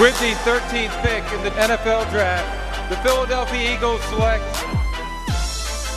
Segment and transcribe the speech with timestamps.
[0.00, 4.44] With the 13th pick in the NFL Draft, the Philadelphia Eagles select.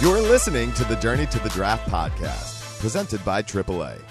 [0.01, 4.01] You're listening to the Journey to the Draft podcast, presented by AAA.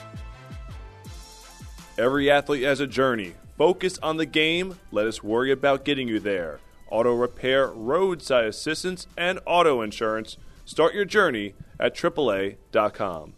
[1.98, 3.34] Every athlete has a journey.
[3.58, 4.78] Focus on the game.
[4.92, 6.60] Let us worry about getting you there.
[6.88, 10.36] Auto repair, roadside assistance, and auto insurance.
[10.64, 13.34] Start your journey at AAA.com.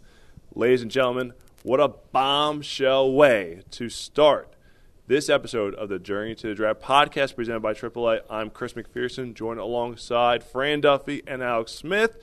[0.53, 1.33] Ladies and gentlemen,
[1.63, 4.52] what a bombshell way to start
[5.05, 8.21] this episode of the Journey to the Draft podcast presented by AAA.
[8.29, 12.17] I'm Chris McPherson, joined alongside Fran Duffy and Alex Smith.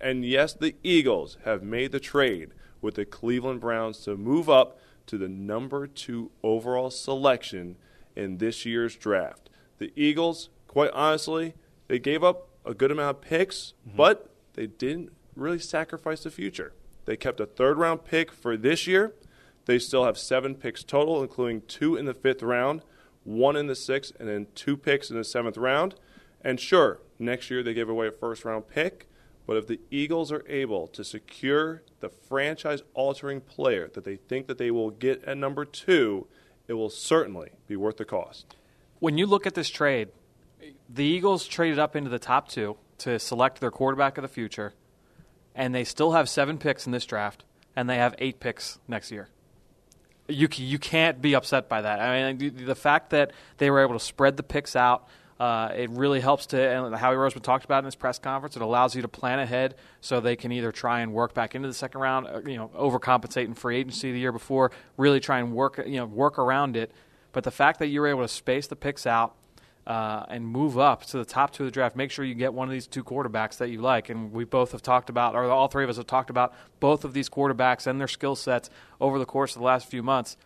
[0.00, 4.80] And yes, the Eagles have made the trade with the Cleveland Browns to move up
[5.06, 7.76] to the number two overall selection
[8.16, 9.48] in this year's draft.
[9.78, 11.54] The Eagles, quite honestly,
[11.86, 13.96] they gave up a good amount of picks, mm-hmm.
[13.96, 16.72] but they didn't really sacrifice the future.
[17.04, 19.14] They kept a third round pick for this year
[19.66, 22.82] they still have seven picks total, including two in the fifth round,
[23.24, 25.94] one in the sixth, and then two picks in the seventh round.
[26.42, 29.08] And sure, next year they give away a first round pick,
[29.46, 34.46] but if the Eagles are able to secure the franchise altering player that they think
[34.46, 36.26] that they will get at number two,
[36.68, 38.54] it will certainly be worth the cost.
[38.98, 40.08] When you look at this trade,
[40.88, 44.74] the Eagles traded up into the top two to select their quarterback of the future,
[45.54, 47.44] and they still have seven picks in this draft,
[47.76, 49.28] and they have eight picks next year
[50.28, 52.00] you you can't be upset by that.
[52.00, 55.08] I mean, the, the fact that they were able to spread the picks out.
[55.38, 58.54] Uh, it really helps to, and Howie Roseman talked about in his press conference.
[58.54, 61.66] It allows you to plan ahead so they can either try and work back into
[61.66, 65.40] the second round, uh, you know, overcompensate in free agency the year before, really try
[65.40, 66.92] and work, you know, work around it.
[67.32, 69.34] But the fact that you were able to space the picks out
[69.86, 71.96] uh, and move up to the top two of the draft.
[71.96, 74.08] Make sure you get one of these two quarterbacks that you like.
[74.08, 77.04] And we both have talked about, or all three of us have talked about, both
[77.04, 80.36] of these quarterbacks and their skill sets over the course of the last few months.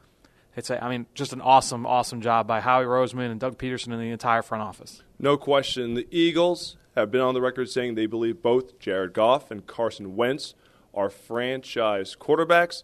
[0.56, 3.92] It's, a, I mean, just an awesome, awesome job by Howie Roseman and Doug Pederson
[3.92, 5.02] and the entire front office.
[5.18, 5.94] No question.
[5.94, 10.16] The Eagles have been on the record saying they believe both Jared Goff and Carson
[10.16, 10.54] Wentz
[10.92, 12.82] are franchise quarterbacks.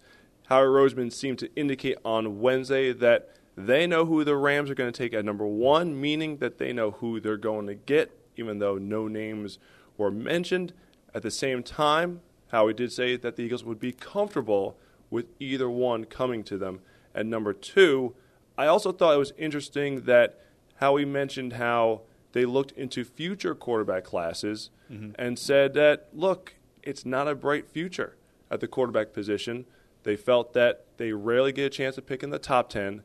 [0.48, 4.92] Howie Roseman seemed to indicate on Wednesday that they know who the Rams are going
[4.92, 8.59] to take at number one, meaning that they know who they're going to get, even
[8.59, 9.59] though no names
[9.97, 10.72] were mentioned.
[11.15, 14.76] At the same time, Howie did say that the Eagles would be comfortable
[15.10, 16.81] with either one coming to them
[17.15, 18.15] at number two.
[18.59, 20.41] I also thought it was interesting that
[20.76, 25.12] Howie mentioned how they looked into future quarterback classes mm-hmm.
[25.16, 28.16] and said that, look, it's not a bright future
[28.50, 29.66] at the quarterback position.
[30.03, 33.03] They felt that they rarely get a chance to pick in the top 10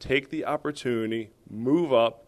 [0.00, 2.26] take the opportunity, move up,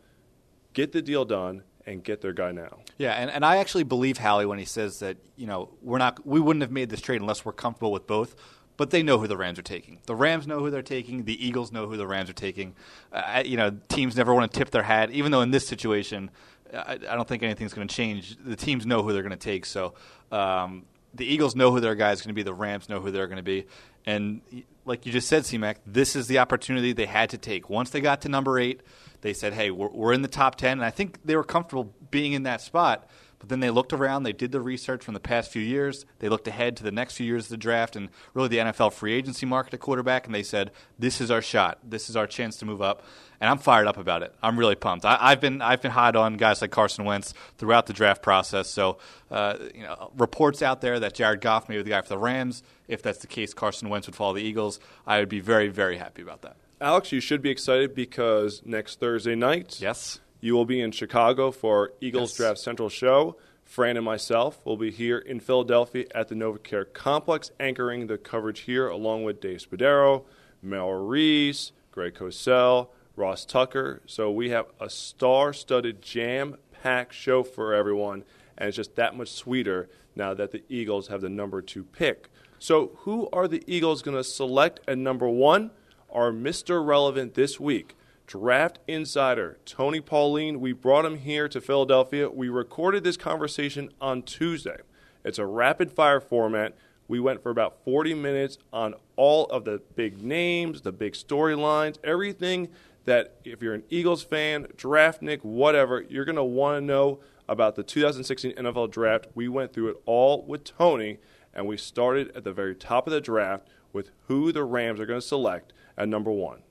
[0.72, 2.78] get the deal done, and get their guy now.
[2.98, 6.24] Yeah, and, and I actually believe Hallie when he says that, you know, we're not
[6.24, 8.36] we wouldn't have made this trade unless we're comfortable with both.
[8.78, 9.98] But they know who the Rams are taking.
[10.06, 11.24] The Rams know who they're taking.
[11.24, 12.74] The Eagles know who the Rams are taking.
[13.12, 16.30] Uh, you know, teams never want to tip their hat, even though in this situation,
[16.72, 18.36] I, I don't think anything's going to change.
[18.42, 19.66] The teams know who they're going to take.
[19.66, 19.94] So
[20.32, 22.42] um, the Eagles know who their guy is going to be.
[22.42, 23.66] The Rams know who they're going to be.
[24.06, 24.40] And
[24.84, 27.70] like you just said, CMAC, this is the opportunity they had to take.
[27.70, 28.82] Once they got to number eight,
[29.20, 30.72] they said, hey, we're, we're in the top 10.
[30.72, 33.08] And I think they were comfortable being in that spot.
[33.42, 36.28] But then they looked around, they did the research from the past few years, they
[36.28, 39.14] looked ahead to the next few years of the draft and really the NFL free
[39.14, 41.78] agency market at quarterback, and they said, This is our shot.
[41.82, 43.02] This is our chance to move up.
[43.42, 44.32] And I'm fired up about it.
[44.40, 45.04] I'm really pumped.
[45.04, 48.70] I, have been I've been hot on guys like Carson Wentz throughout the draft process.
[48.70, 48.98] So
[49.32, 52.18] uh, you know, reports out there that Jared Goff may be the guy for the
[52.18, 52.62] Rams.
[52.86, 54.78] If that's the case, Carson Wentz would follow the Eagles.
[55.08, 56.54] I would be very, very happy about that.
[56.80, 61.50] Alex, you should be excited because next Thursday night, yes, you will be in Chicago
[61.50, 62.36] for Eagles yes.
[62.36, 63.36] Draft Central show.
[63.64, 68.60] Fran and myself will be here in Philadelphia at the NovaCare Complex, anchoring the coverage
[68.60, 70.26] here, along with Dave Spadaro,
[70.62, 74.02] Merrill Reese, Greg Cosell, Ross Tucker.
[74.06, 78.24] So we have a star-studded, jam-packed show for everyone,
[78.56, 82.28] and it's just that much sweeter now that the Eagles have the number two pick.
[82.58, 85.70] So who are the Eagles going to select at number one?
[86.10, 86.84] Our Mr.
[86.86, 90.60] Relevant this week draft insider Tony Pauline.
[90.60, 92.30] We brought him here to Philadelphia.
[92.30, 94.78] We recorded this conversation on Tuesday.
[95.24, 96.74] It's a rapid fire format.
[97.08, 101.96] We went for about 40 minutes on all of the big names, the big storylines,
[102.02, 102.68] everything
[103.04, 107.74] that if you're an Eagles fan, draftnik, whatever, you're going to want to know about
[107.74, 109.26] the 2016 NFL draft.
[109.34, 111.18] We went through it all with Tony,
[111.52, 115.06] and we started at the very top of the draft with who the Rams are
[115.06, 116.62] going to select at number one.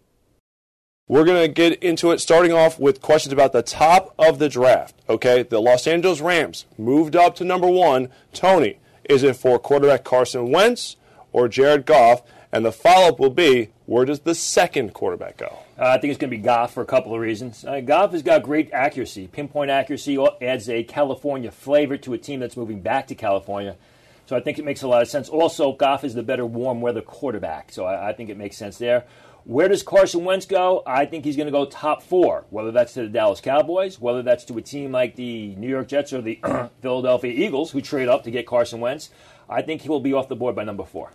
[1.07, 4.47] We're going to get into it starting off with questions about the top of the
[4.47, 4.95] draft.
[5.09, 8.09] Okay, the Los Angeles Rams moved up to number one.
[8.33, 10.95] Tony, is it for quarterback Carson Wentz
[11.33, 12.21] or Jared Goff?
[12.53, 15.59] And the follow up will be Where does the second quarterback go?
[15.81, 17.65] Uh, I think it's going to be Goff for a couple of reasons.
[17.65, 19.27] Uh, Goff has got great accuracy.
[19.27, 23.75] Pinpoint accuracy adds a California flavor to a team that's moving back to California.
[24.27, 25.27] So I think it makes a lot of sense.
[25.27, 27.71] Also, Goff is the better warm weather quarterback.
[27.71, 29.05] So I, I think it makes sense there.
[29.43, 30.83] Where does Carson Wentz go?
[30.85, 34.21] I think he's going to go top four, whether that's to the Dallas Cowboys, whether
[34.21, 36.39] that's to a team like the New York Jets or the
[36.83, 39.09] Philadelphia Eagles, who trade up to get Carson Wentz.
[39.49, 41.13] I think he will be off the board by number four.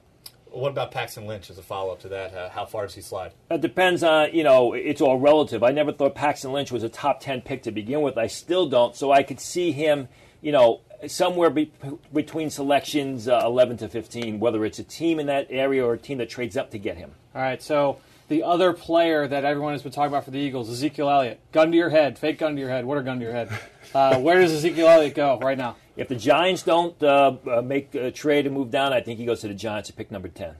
[0.57, 2.35] What about Paxton Lynch as a follow up to that?
[2.35, 3.33] Uh, how far does he slide?
[3.51, 5.63] It depends on, you know, it's all relative.
[5.63, 8.17] I never thought Paxton Lynch was a top 10 pick to begin with.
[8.17, 8.97] I still don't.
[8.97, 10.09] So I could see him,
[10.41, 11.71] you know, somewhere be-
[12.11, 15.99] between selections uh, 11 to 15, whether it's a team in that area or a
[15.99, 17.11] team that trades up to get him.
[17.35, 20.71] All right, so the other player that everyone has been talking about for the Eagles,
[20.71, 21.41] Ezekiel Elliott.
[21.53, 22.85] Gun to your head, fake gun to your head.
[22.85, 23.51] What are gun to your head?
[23.95, 25.77] Uh, where does Ezekiel Elliott go right now?
[25.97, 29.25] If the Giants don't uh, uh, make a trade and move down, I think he
[29.25, 30.55] goes to the Giants at pick number 10.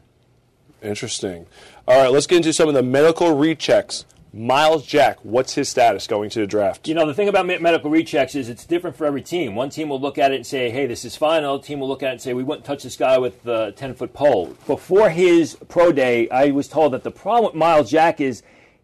[0.81, 1.47] Interesting.
[1.89, 4.05] All right, let's get into some of the medical rechecks.
[4.37, 6.87] Myles Jack, what's his status going to the draft?
[6.87, 9.55] You know, the thing about medical rechecks is it's different for every team.
[9.55, 11.39] One team will look at it and say, hey, this is fine.
[11.39, 13.73] Another team will look at it and say, we wouldn't touch this guy with a
[13.73, 14.55] 10 foot pole.
[14.67, 18.43] Before his pro day, I was told that the problem with Myles Jack is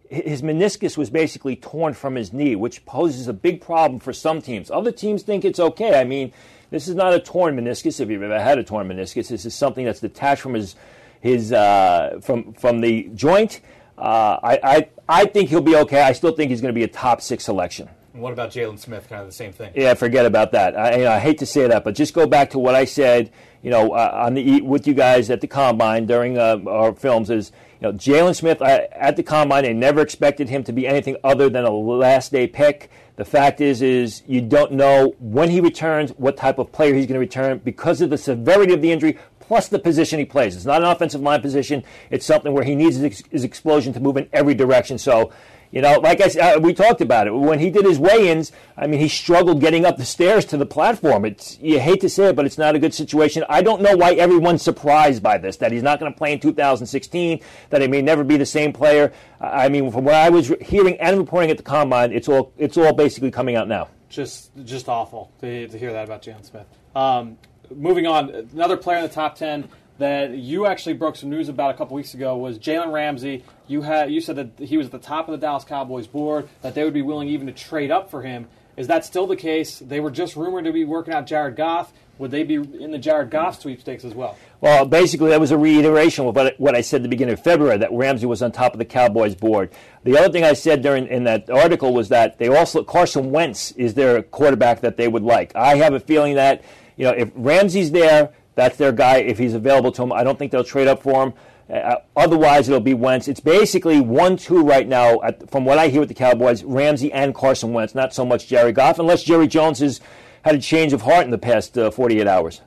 [0.08, 4.40] his meniscus was basically torn from his knee, which poses a big problem for some
[4.40, 4.70] teams.
[4.70, 6.00] Other teams think it's okay.
[6.00, 6.32] I mean,
[6.70, 9.28] this is not a torn meniscus if you've ever had a torn meniscus.
[9.28, 10.76] This is something that's detached from his
[11.20, 13.60] his uh, from from the joint.
[14.02, 16.02] Uh, I, I I think he'll be okay.
[16.02, 17.88] I still think he's going to be a top six selection.
[18.12, 19.08] And what about Jaylon Smith?
[19.08, 19.72] Kind of the same thing.
[19.76, 20.76] Yeah, forget about that.
[20.76, 22.84] I, you know, I hate to say that, but just go back to what I
[22.84, 23.31] said.
[23.62, 27.31] You know, uh, on the with you guys at the combine during uh, our films
[27.31, 29.64] is you know Jaylon Smith I, at the combine.
[29.64, 32.90] I never expected him to be anything other than a last day pick.
[33.16, 37.06] The fact is, is you don't know when he returns, what type of player he's
[37.06, 39.19] going to return because of the severity of the injury
[39.52, 40.56] plus the position he plays.
[40.56, 41.84] It's not an offensive line position.
[42.08, 44.96] It's something where he needs his, explosion to move in every direction.
[44.96, 45.31] So,
[45.70, 48.50] you know, like I said, uh, we talked about it when he did his weigh-ins.
[48.78, 51.26] I mean, he struggled getting up the stairs to the platform.
[51.26, 53.44] It's you hate to say it, but it's not a good situation.
[53.46, 56.40] I don't know why everyone's surprised by this that he's not going to play in
[56.40, 57.40] 2016.
[57.69, 59.12] That he may never be the same player.
[59.38, 62.78] I mean, from what I was hearing and reporting at the combine, it's all it's
[62.78, 63.88] all basically coming out now.
[64.08, 66.66] Just just awful to, to hear that about Jaylon Smith.
[66.96, 67.37] Um,
[67.76, 71.74] moving on, another player in the top ten that you actually broke some news about
[71.74, 73.44] a couple weeks ago was Jalen Ramsey.
[73.69, 76.48] You had you said that he was at the top of the Dallas Cowboys board,
[76.62, 78.48] that they would be willing even to trade up for him.
[78.76, 79.78] Is that still the case?
[79.78, 81.92] They were just rumored to be working out Jared Goff.
[82.19, 84.36] Would they be in the Jared Goff sweepstakes as well?
[84.60, 87.78] Well, basically, that was a reiteration of what I said at the beginning of February
[87.78, 89.70] that Ramsey was on top of the Cowboys board.
[90.04, 93.72] The other thing I said during in that article was that they also Carson Wentz
[93.72, 95.54] is their quarterback that they would like.
[95.56, 96.62] I have a feeling that
[96.97, 99.19] you know if Ramsey's there, that's their guy.
[99.19, 101.33] If he's available to them, I don't think they'll trade up for him.
[101.71, 103.29] Uh, otherwise, it'll be Wentz.
[103.29, 106.62] It's basically one-two right now, at, from what I hear with the Cowboys.
[106.65, 110.00] Ramsey and Carson Wentz, not so much Jerry Goff, unless Jerry Jones has
[110.44, 112.61] had a change of heart in the past uh, 48 hours.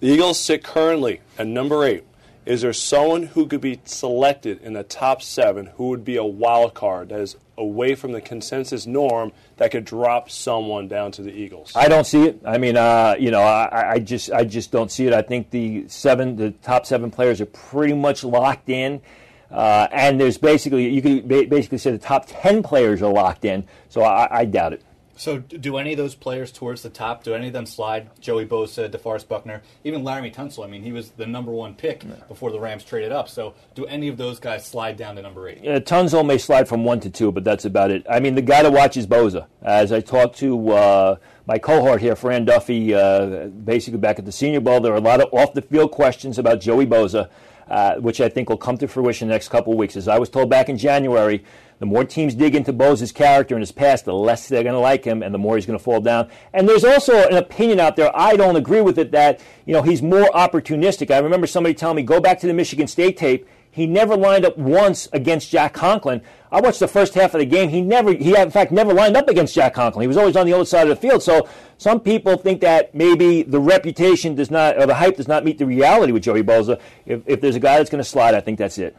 [0.00, 2.04] The Eagles sit currently at number eight.
[2.50, 6.24] Is there someone who could be selected in the top seven who would be a
[6.24, 11.22] wild card that is away from the consensus norm that could drop someone down to
[11.22, 11.70] the Eagles?
[11.76, 12.40] I don't see it.
[12.44, 15.12] I mean, uh, you know, I, I, just I just don't see it.
[15.12, 19.00] I think the seven, the top seven players are pretty much locked in.
[19.48, 23.64] Uh, and there's basically you could basically say the top ten players are locked in.
[23.90, 24.82] So I, I doubt it.
[25.20, 27.24] So, do any of those players towards the top?
[27.24, 28.08] Do any of them slide?
[28.22, 30.64] Joey Bosa, DeForest Buckner, even Laremy Tunsil.
[30.64, 32.14] I mean, he was the number one pick yeah.
[32.26, 33.28] before the Rams traded up.
[33.28, 35.58] So, do any of those guys slide down to number eight?
[35.62, 38.06] Yeah, Tunsil may slide from one to two, but that's about it.
[38.08, 39.46] I mean, the guy to watch is Bosa.
[39.60, 44.32] As I talked to uh, my cohort here, Fran Duffy, uh, basically back at the
[44.32, 47.28] Senior Bowl, there are a lot of off the field questions about Joey Bosa.
[47.70, 49.94] Uh, which I think will come to fruition in the next couple of weeks.
[49.94, 51.44] As I was told back in January,
[51.78, 54.80] the more teams dig into Bosa's character and his past, the less they're going to
[54.80, 56.28] like him, and the more he's going to fall down.
[56.52, 58.10] And there's also an opinion out there.
[58.12, 61.12] I don't agree with it that you know he's more opportunistic.
[61.12, 63.46] I remember somebody telling me, go back to the Michigan State tape.
[63.72, 66.22] He never lined up once against Jack Conklin.
[66.50, 67.68] I watched the first half of the game.
[67.68, 70.02] He never, he in fact never lined up against Jack Conklin.
[70.02, 71.22] He was always on the other side of the field.
[71.22, 71.48] So
[71.78, 75.58] some people think that maybe the reputation does not, or the hype does not meet
[75.58, 76.80] the reality with Joey Bosa.
[77.06, 78.96] If, if there's a guy that's going to slide, I think that's it.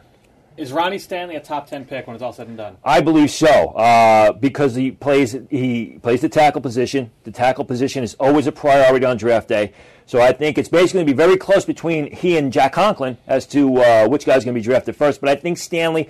[0.56, 2.76] Is Ronnie Stanley a top ten pick when it's all said and done?
[2.84, 7.10] I believe so, uh, because he plays he plays the tackle position.
[7.24, 9.72] The tackle position is always a priority on draft day.
[10.06, 13.18] So I think it's basically going to be very close between he and Jack Conklin
[13.26, 15.20] as to uh, which guy's going to be drafted first.
[15.20, 16.08] But I think Stanley.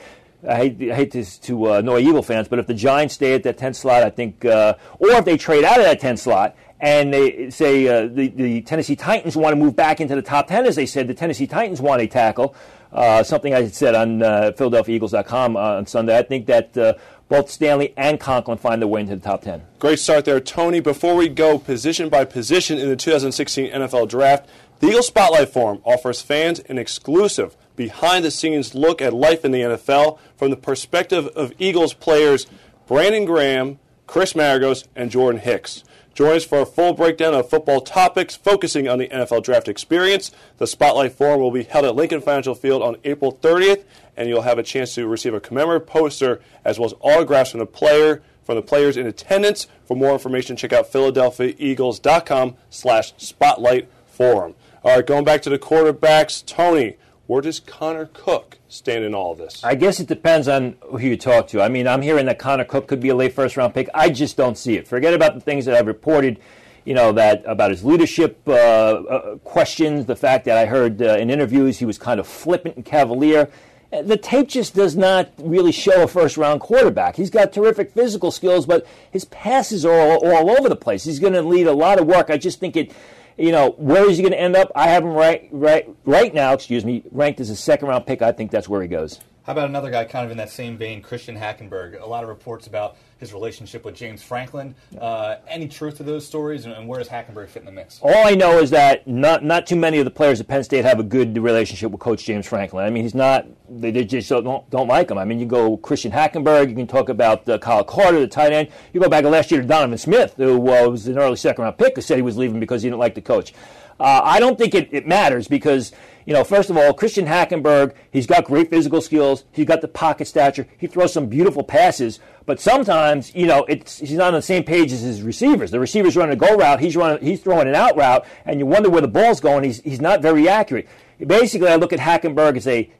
[0.49, 3.35] I hate, I hate this to uh, annoy Eagle fans, but if the Giants stay
[3.35, 6.17] at that 10 slot, I think, uh, or if they trade out of that 10
[6.17, 10.23] slot and they say uh, the, the Tennessee Titans want to move back into the
[10.23, 12.57] top 10, as they said, the Tennessee Titans want a tackle.
[12.93, 16.17] uh, something I said on uh, PhiladelphiaEagles.com uh, on Sunday.
[16.17, 16.95] I think that uh,
[17.33, 19.63] both Stanley and Conklin find their way into the top 10.
[19.79, 20.81] Great start there, Tony.
[20.81, 25.81] Before we go position by position in the 2016 NFL Draft, the Eagle Spotlight Forum
[25.83, 30.59] offers fans an exclusive behind the scenes look at life in the NFL from the
[30.59, 32.47] perspective of Eagles players
[32.87, 35.85] Brandon Graham, Chris Maragos, and Jordan Hicks.
[36.15, 40.31] Join us for a full breakdown of football topics focusing on the NFL draft experience.
[40.59, 43.85] The Spotlight Forum will be held at Lincoln Financial Field on April 30th,
[44.23, 47.61] and you'll have a chance to receive a commemorative poster as well as autographs from
[47.61, 49.67] the player from the players in attendance.
[49.85, 54.55] For more information, check out PhiladelphiaEagles.com slash Spotlight Forum.
[54.85, 59.33] All right, going back to the quarterbacks, Tony, where does Connor Cook stand in all
[59.33, 59.63] of this?
[59.63, 61.63] I guess it depends on who you talk to.
[61.63, 63.89] I mean, I'm hearing that Connor Cook could be a late first round pick.
[63.95, 64.89] I just don't see it.
[64.89, 66.41] Forget about the things that I've reported,
[66.85, 71.17] you know, that about his leadership uh, uh, questions, the fact that I heard uh,
[71.17, 73.49] in interviews he was kind of flippant and cavalier.
[73.93, 77.17] The tape just does not really show a first round quarterback.
[77.17, 81.05] He's got terrific physical skills, but his passes are all, all over the place.
[81.05, 82.31] He's going to lead a lot of work.
[82.31, 82.93] I just think it
[83.37, 84.71] you know, where is he going to end up?
[84.75, 86.53] I have him right, right, right now.
[86.53, 88.23] Excuse me, ranked as a second round pick.
[88.23, 89.21] I think that's where he goes.
[89.45, 92.01] How about another guy kind of in that same vein, Christian Hackenberg?
[92.01, 94.77] A lot of reports about his relationship with James Franklin.
[94.97, 97.99] Uh, any truth to those stories, and, where does Hackenberg fit in the mix?
[98.03, 100.85] All I know is that not not too many of the players at Penn State
[100.85, 102.85] have a good relationship with Coach James Franklin.
[102.85, 105.19] I mean, he's not they, they just don't, don't like him.
[105.19, 108.53] I mean, you go Christian Hackenberg, you can talk about uh, Kyle Carter, the tight
[108.53, 108.69] end.
[108.93, 111.79] You go back last year to Donovan Smith, who uh, was an early second round
[111.79, 113.53] pick, who said he was leaving because he didn't like the coach.
[114.01, 115.93] Uh, I don't think it, it matters because,
[116.27, 119.45] you know, first of all, Christian Hackenberg, he's got great physical skills.
[119.53, 120.67] He's got the pocket stature.
[120.79, 122.19] He throws some beautiful passes.
[122.45, 125.71] But sometimes, you know, it's, he's not on the same page as his receivers.
[125.71, 128.67] The receivers running a go route, he's running, he's throwing an out route, and you
[128.67, 129.65] wonder where the ball's going.
[129.65, 130.89] He's, he's not very accurate.
[131.25, 132.91] Basically, I look at Hackenberg as a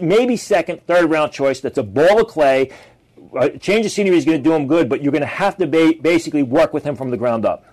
[0.00, 1.60] maybe second, third round choice.
[1.60, 2.70] That's a ball of clay.
[3.36, 5.56] A change of scenery is going to do him good, but you're going to have
[5.56, 7.64] to ba- basically work with him from the ground up.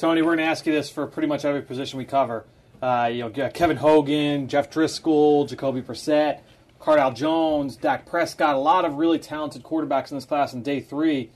[0.00, 2.46] Tony, we're going to ask you this for pretty much every position we cover.
[2.80, 6.40] Uh, you know, Kevin Hogan, Jeff Driskel, Jacoby Brissett,
[6.80, 10.80] Cardale Jones, Dak Prescott, a lot of really talented quarterbacks in this class in day
[10.80, 11.30] three.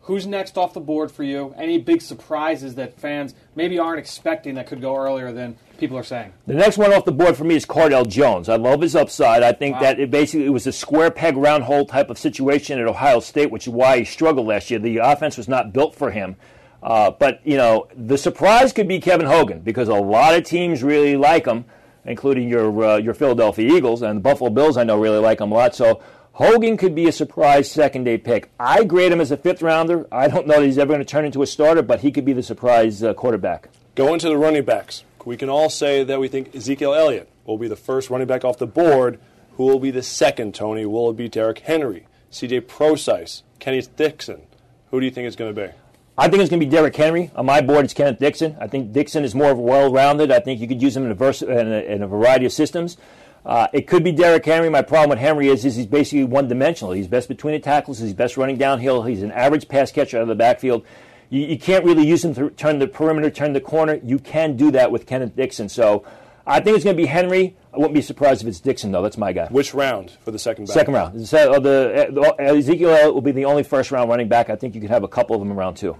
[0.00, 1.52] Who's next off the board for you?
[1.58, 6.02] Any big surprises that fans maybe aren't expecting that could go earlier than people are
[6.02, 6.32] saying?
[6.46, 8.48] The next one off the board for me is Cardale Jones.
[8.48, 9.42] I love his upside.
[9.42, 9.82] I think wow.
[9.82, 13.20] that it basically it was a square peg round hole type of situation at Ohio
[13.20, 14.78] State, which is why he struggled last year.
[14.78, 16.36] The offense was not built for him.
[16.82, 20.82] Uh, but, you know, the surprise could be Kevin Hogan because a lot of teams
[20.82, 21.64] really like him,
[22.04, 25.50] including your, uh, your Philadelphia Eagles and the Buffalo Bills, I know, really like him
[25.52, 25.74] a lot.
[25.74, 26.00] So
[26.32, 28.50] Hogan could be a surprise second day pick.
[28.60, 30.06] I grade him as a fifth rounder.
[30.12, 32.26] I don't know that he's ever going to turn into a starter, but he could
[32.26, 33.70] be the surprise uh, quarterback.
[33.94, 37.56] Going to the running backs, we can all say that we think Ezekiel Elliott will
[37.56, 39.18] be the first running back off the board.
[39.56, 40.84] Who will be the second, Tony?
[40.84, 44.42] Will it be Derrick Henry, CJ Prosise, Kenny Dixon?
[44.90, 45.72] Who do you think it's going to be?
[46.18, 47.30] I think it's going to be Derrick Henry.
[47.36, 48.56] On my board, it's Kenneth Dixon.
[48.58, 50.32] I think Dixon is more of a well-rounded.
[50.32, 52.52] I think you could use him in a, vers- in a, in a variety of
[52.52, 52.96] systems.
[53.44, 54.70] Uh, it could be Derrick Henry.
[54.70, 56.94] My problem with Henry is, is he's basically one-dimensional.
[56.94, 57.98] He's best between the tackles.
[57.98, 59.02] He's best running downhill.
[59.02, 60.86] He's an average pass catcher out of the backfield.
[61.28, 64.00] You, you can't really use him to turn the perimeter, turn the corner.
[64.02, 65.68] You can do that with Kenneth Dixon.
[65.68, 66.02] So
[66.46, 67.56] I think it's going to be Henry.
[67.76, 69.02] I wouldn't be surprised if it's Dixon, though.
[69.02, 69.48] That's my guy.
[69.48, 70.72] Which round for the second back?
[70.72, 71.14] Second round.
[71.14, 74.48] Uh, the, the, uh, Ezekiel will be the only first round running back.
[74.48, 75.94] I think you could have a couple of them around two.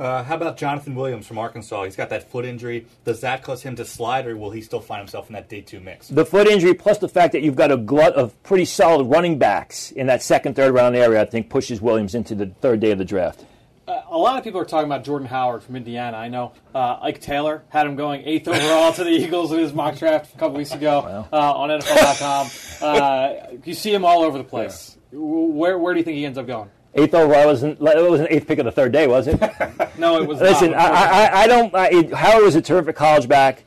[0.00, 1.84] Uh, how about Jonathan Williams from Arkansas?
[1.84, 2.86] He's got that foot injury.
[3.04, 5.60] Does that cause him to slide, or will he still find himself in that day
[5.60, 6.08] two mix?
[6.08, 9.38] The foot injury, plus the fact that you've got a glut of pretty solid running
[9.38, 12.90] backs in that second, third round area, I think pushes Williams into the third day
[12.90, 13.44] of the draft.
[13.90, 16.16] Uh, a lot of people are talking about Jordan Howard from Indiana.
[16.16, 19.72] I know uh, Ike Taylor had him going eighth overall to the Eagles in his
[19.72, 22.48] mock draft a couple weeks ago uh, on NFL.com.
[22.80, 24.96] Uh, you see him all over the place.
[25.10, 25.18] Yeah.
[25.18, 26.70] Where, where do you think he ends up going?
[26.94, 29.40] Eighth overall wasn't it was an eighth pick of the third day, was it?
[29.98, 30.38] no, it was.
[30.38, 30.50] Not.
[30.50, 31.74] Listen, I, I, I, don't.
[31.74, 33.64] I, Howard was a terrific college back,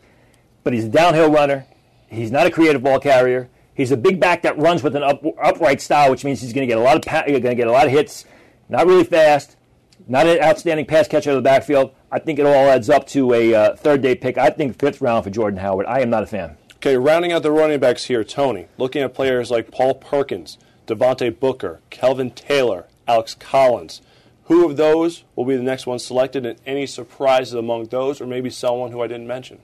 [0.63, 1.65] but he's a downhill runner.
[2.07, 3.49] He's not a creative ball carrier.
[3.73, 6.67] He's a big back that runs with an up, upright style, which means he's going
[6.67, 8.25] to get a lot of pa- going to get a lot of hits.
[8.69, 9.57] Not really fast.
[10.07, 11.93] Not an outstanding pass catcher of the backfield.
[12.11, 14.37] I think it all adds up to a uh, third day pick.
[14.37, 15.85] I think fifth round for Jordan Howard.
[15.85, 16.57] I am not a fan.
[16.75, 18.67] Okay, rounding out the running backs here, Tony.
[18.77, 24.01] Looking at players like Paul Perkins, Devontae Booker, Kelvin Taylor, Alex Collins.
[24.47, 28.27] Who of those will be the next one selected, and any surprises among those, or
[28.27, 29.59] maybe someone who I didn't mention?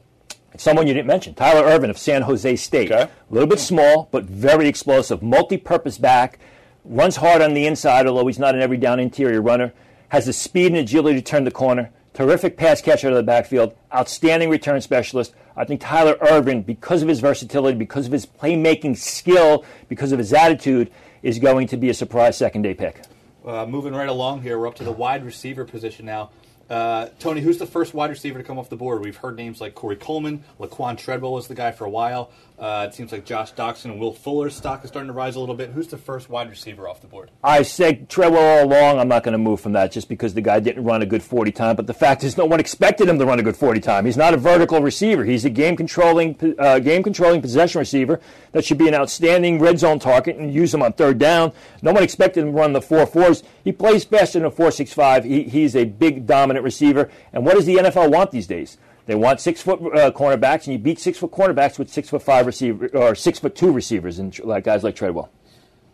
[0.56, 2.92] Someone you didn't mention, Tyler Ervin of San Jose State.
[2.92, 3.04] Okay.
[3.04, 6.40] A little bit small, but very explosive, multi-purpose back,
[6.86, 9.74] runs hard on the inside, although he's not an every down interior runner,
[10.10, 13.24] has the speed and agility to turn the corner, terrific pass catcher out of the
[13.24, 15.34] backfield, outstanding return specialist.
[15.56, 20.20] I think Tyler Ervin, because of his versatility, because of his playmaking skill, because of
[20.20, 23.02] his attitude, is going to be a surprise second day pick.
[23.46, 26.30] Uh, moving right along here, we're up to the wide receiver position now.
[26.70, 29.02] Uh, Tony, who's the first wide receiver to come off the board?
[29.02, 32.32] We've heard names like Corey Coleman, Laquan Treadwell was the guy for a while.
[32.60, 35.40] Uh, it seems like Josh Doctson and Will Fuller's stock is starting to rise a
[35.40, 35.70] little bit.
[35.70, 37.32] Who's the first wide receiver off the board?
[37.42, 39.00] I said Treadwell all along.
[39.00, 41.24] I'm not going to move from that just because the guy didn't run a good
[41.24, 41.78] 40 time.
[41.78, 44.06] But the fact is, no one expected him to run a good 40 time.
[44.06, 45.24] He's not a vertical receiver.
[45.24, 48.20] He's a game controlling, uh, game controlling possession receiver
[48.52, 51.54] that should be an outstanding red zone target and use him on third down.
[51.82, 53.42] No one expected him to run the four fours.
[53.64, 55.24] He plays faster than a 4.65.
[55.24, 57.10] He, he's a big dominant receiver.
[57.32, 58.78] And what does the NFL want these days?
[59.10, 62.22] They want six foot uh, cornerbacks, and you beat six foot cornerbacks with six foot
[62.22, 65.32] five receiver or six foot two receivers, and like guys like Treadwell.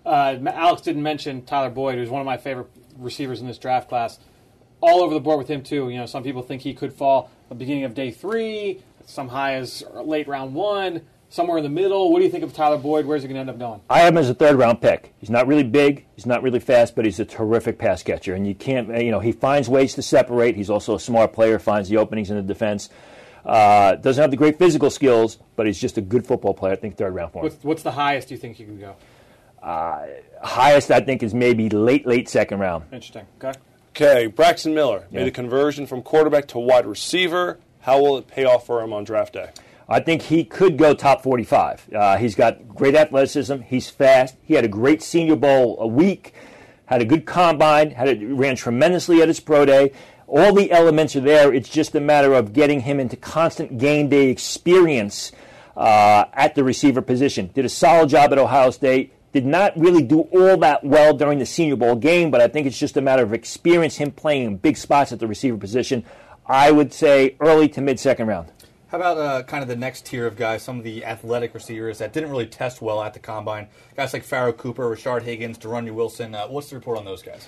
[0.06, 2.68] Uh, Alex didn't mention Tyler Boyd, who's one of my favorite
[2.98, 4.20] receivers in this draft class.
[4.82, 5.88] All over the board with him too.
[5.88, 9.54] You know, some people think he could fall the beginning of day three, some high
[9.54, 11.02] as late round one,
[11.36, 12.12] somewhere in the middle.
[12.12, 13.06] What do you think of Tyler Boyd?
[13.06, 13.82] Where's he going to end up going?
[13.89, 15.13] I have him as a third round pick.
[15.18, 18.48] He's not really big, he's not really fast, but he's a terrific pass catcher, and
[18.48, 20.56] you can't, you know, he finds ways to separate.
[20.56, 22.89] He's also a smart player, finds the openings in the defense.
[23.46, 26.74] Uh, doesn't have the great physical skills, but he's just a good football player.
[26.74, 27.44] I think third round for him.
[27.44, 28.96] What's, what's the highest you think you can go?
[29.62, 30.06] Uh,
[30.42, 32.86] highest I think is maybe late, late second round.
[32.92, 33.25] Interesting.
[33.44, 33.60] Okay.
[33.96, 35.20] Okay, Braxton Miller Yeah.
[35.20, 37.60] made a conversion from quarterback to wide receiver.
[37.82, 39.50] How will it pay off for him on draft day?
[39.88, 41.89] I think he could go top 45.
[41.94, 43.58] Uh, he's got great athleticism.
[43.62, 44.36] He's fast.
[44.42, 46.34] He had a great Senior Bowl a week.
[46.88, 47.92] Had a good combine.
[47.92, 49.92] Had a, ran tremendously at his pro day.
[50.27, 51.54] All the elements are there.
[51.54, 55.32] It's just a matter of getting him into constant game day experience
[55.77, 57.51] uh, at the receiver position.
[57.54, 59.13] Did a solid job at Ohio State.
[59.34, 62.65] Did not really do all that well during the Senior Bowl game, but I think
[62.65, 66.06] it's just a matter of experience him playing in big spots at the receiver position.
[66.48, 68.51] I would say early to mid second round.
[68.96, 71.98] How about uh, kind of the next tier of guys, some of the athletic receivers
[71.98, 73.68] that didn't really test well at the combine?
[73.98, 76.34] Guys like Pharoh Cooper, Rashard Higgins, De'Runnya Wilson.
[76.34, 77.46] Uh, what's the report on those guys?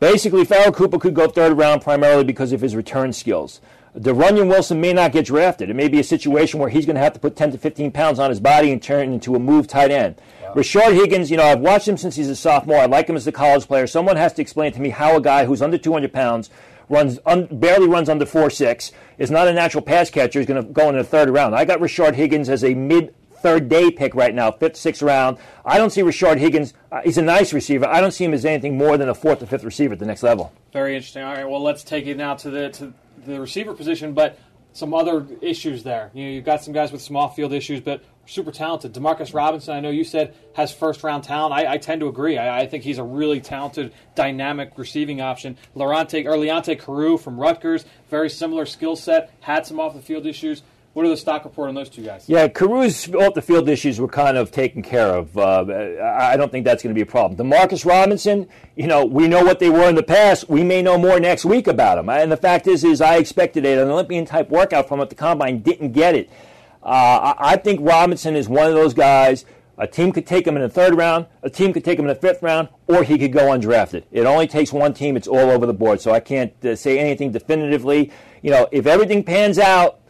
[0.00, 3.62] Basically, Pharoh Cooper could go third round primarily because of his return skills.
[3.96, 5.70] De'Runnya Wilson may not get drafted.
[5.70, 7.90] It may be a situation where he's going to have to put 10 to 15
[7.90, 10.20] pounds on his body and turn into a move tight end.
[10.54, 12.76] Rashard Higgins, you know, I've watched him since he's a sophomore.
[12.76, 13.86] I like him as a college player.
[13.86, 16.50] Someone has to explain to me how a guy who's under 200 pounds,
[16.88, 20.62] runs un, barely runs under four six, is not a natural pass catcher, is going
[20.62, 21.54] to go in the third round.
[21.54, 25.36] I got Rashard Higgins as a mid third day pick right now, fifth, sixth round.
[25.64, 26.74] I don't see Rashard Higgins.
[26.90, 27.86] Uh, he's a nice receiver.
[27.86, 30.06] I don't see him as anything more than a fourth or fifth receiver at the
[30.06, 30.52] next level.
[30.72, 31.24] Very interesting.
[31.24, 32.94] All right, well, let's take it now to the to
[33.26, 34.38] the receiver position, but
[34.72, 36.10] some other issues there.
[36.14, 38.92] You know, you've got some guys with some off-field issues, but super talented.
[38.94, 41.52] Demarcus Robinson, I know you said has first-round talent.
[41.52, 42.38] I, I tend to agree.
[42.38, 45.56] I, I think he's a really talented, dynamic receiving option.
[45.76, 49.30] Laurente or Leonte Carroo from Rutgers, very similar skill set.
[49.40, 50.62] Had some off-the-field issues.
[50.94, 52.28] What are the stock report on those two guys?
[52.28, 55.38] Yeah, Carroo's off the field issues were kind of taken care of.
[55.38, 55.64] Uh,
[56.02, 57.38] I don't think that's going to be a problem.
[57.38, 60.50] Demarcus Robinson, you know, we know what they were in the past.
[60.50, 62.10] We may know more next week about him.
[62.10, 65.60] And the fact is, is I expected an Olympian type workout from at the combine,
[65.60, 66.28] didn't get it.
[66.82, 69.46] Uh, I, I think Robinson is one of those guys.
[69.78, 72.10] A team could take him in the third round, a team could take him in
[72.10, 74.04] the fifth round, or he could go undrafted.
[74.12, 75.16] It only takes one team.
[75.16, 76.02] It's all over the board.
[76.02, 78.12] So I can't uh, say anything definitively.
[78.42, 80.00] You know, if everything pans out,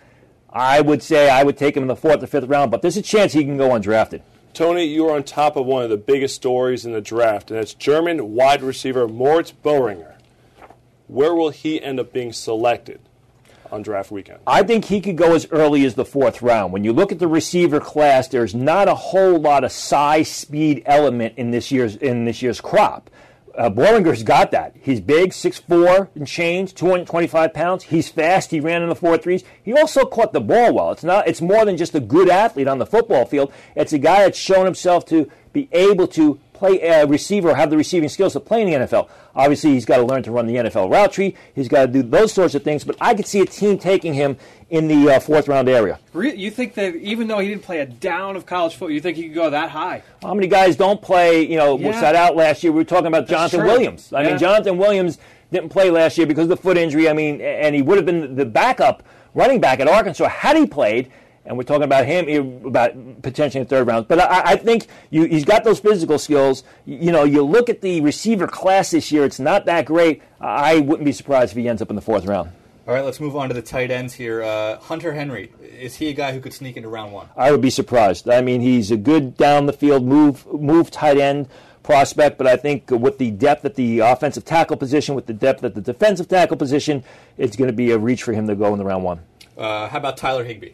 [0.52, 2.96] I would say I would take him in the fourth or fifth round, but there's
[2.96, 4.22] a chance he can go undrafted.
[4.52, 7.58] Tony, you are on top of one of the biggest stories in the draft, and
[7.58, 10.14] it's German wide receiver Moritz Boehringer.
[11.06, 13.00] Where will he end up being selected
[13.70, 14.40] on draft weekend?
[14.46, 16.72] I think he could go as early as the fourth round.
[16.72, 20.82] When you look at the receiver class, there's not a whole lot of size speed
[20.84, 23.08] element in this year's in this year's crop.
[23.56, 24.74] Uh, Boehringer's got that.
[24.80, 27.84] He's big, 6'4 and change, 225 pounds.
[27.84, 28.50] He's fast.
[28.50, 29.44] He ran in the four threes.
[29.62, 30.90] He also caught the ball well.
[30.92, 31.28] It's not.
[31.28, 33.52] It's more than just a good athlete on the football field.
[33.76, 37.76] It's a guy that's shown himself to be able to play a receiver, have the
[37.76, 39.08] receiving skills to play in the NFL.
[39.34, 41.34] Obviously, he's got to learn to run the NFL route tree.
[41.56, 42.84] He's got to do those sorts of things.
[42.84, 44.36] But I could see a team taking him
[44.70, 45.98] in the uh, fourth round area.
[46.14, 49.16] You think that even though he didn't play a down of college football, you think
[49.16, 50.04] he could go that high?
[50.22, 51.42] How many guys don't play?
[51.44, 52.00] You know, Yeah.
[52.00, 52.70] that out last year?
[52.72, 53.68] We were talking about Jonathan true.
[53.68, 54.12] Williams.
[54.12, 54.28] I Yeah.
[54.28, 55.18] mean, Jonathan Williams
[55.50, 57.08] didn't play last year because of the foot injury.
[57.08, 59.02] I mean, and he would have been the backup
[59.34, 61.10] running back at Arkansas had he played.
[61.44, 64.06] And we're talking about him about potentially in the third round.
[64.06, 66.62] But I, I think you, he's got those physical skills.
[66.84, 70.22] You know, you look at the receiver class this year; it's not that great.
[70.40, 72.52] I wouldn't be surprised if he ends up in the fourth round.
[72.86, 74.42] All right, let's move on to the tight ends here.
[74.42, 77.28] Uh, Hunter Henry, is he a guy who could sneak into round one?
[77.36, 78.28] I would be surprised.
[78.28, 81.48] I mean, he's a good down the field move move tight end
[81.84, 85.62] prospect, but I think with the depth at the offensive tackle position, with the depth
[85.62, 87.04] at the defensive tackle position,
[87.36, 89.20] it's going to be a reach for him to go in the round one.
[89.56, 90.72] Uh, how about Tyler Higbee?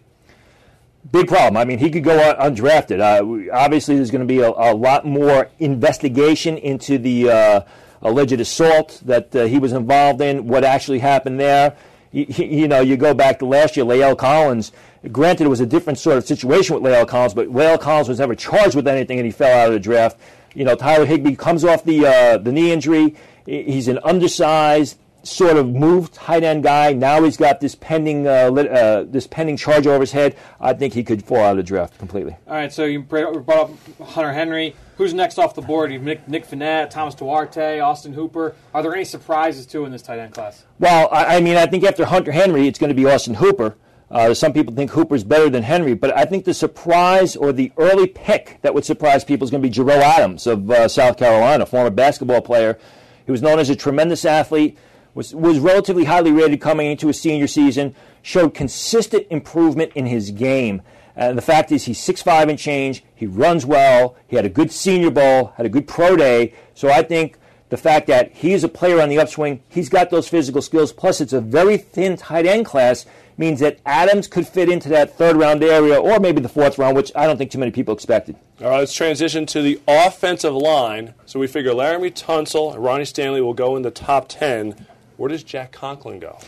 [1.10, 1.56] Big problem.
[1.56, 3.00] I mean, he could go undrafted.
[3.00, 7.60] Uh, obviously, there's going to be a, a lot more investigation into the uh,
[8.02, 11.76] alleged assault that uh, he was involved in, what actually happened there.
[12.12, 14.72] You, you know, you go back to last year, La'el Collins.
[15.10, 18.18] Granted, it was a different sort of situation with La'el Collins, but La'el Collins was
[18.18, 20.18] never charged with anything, and he fell out of the draft.
[20.54, 23.14] You know, Tyler Higbee comes off the uh, the knee injury.
[23.46, 26.92] He's an undersized, sort of moved tight end guy.
[26.92, 30.36] Now he's got this pending uh, lit, uh, this pending charge over his head.
[30.60, 32.36] I think he could fall out of the draft completely.
[32.46, 34.74] All right, so you brought up Hunter Henry.
[34.96, 35.92] Who's next off the board?
[35.92, 38.56] You've Nick, Nick Vannett, Thomas Duarte, Austin Hooper.
[38.74, 40.64] Are there any surprises too in this tight end class?
[40.80, 43.76] Well, I, I mean, I think after Hunter Henry, it's going to be Austin Hooper.
[44.10, 47.70] Uh, some people think Hooper's better than Henry, but I think the surprise or the
[47.76, 51.18] early pick that would surprise people is going to be Jerome Adams of uh, South
[51.18, 52.78] Carolina, former basketball player.
[53.26, 54.78] He was known as a tremendous athlete,
[55.18, 60.30] was, was relatively highly rated coming into his senior season, showed consistent improvement in his
[60.30, 60.80] game.
[61.16, 63.02] And the fact is, he's 6'5 and change.
[63.16, 64.14] He runs well.
[64.28, 66.54] He had a good senior bowl, had a good pro day.
[66.76, 67.36] So I think
[67.68, 71.20] the fact that he's a player on the upswing, he's got those physical skills, plus
[71.20, 73.04] it's a very thin tight end class,
[73.36, 76.96] means that Adams could fit into that third round area or maybe the fourth round,
[76.96, 78.36] which I don't think too many people expected.
[78.60, 81.14] All right, let's transition to the offensive line.
[81.26, 84.86] So we figure Laremy Tunsil and Ronnie Stanley will go in the top 10.
[85.18, 86.38] Where does Jack Conklin go?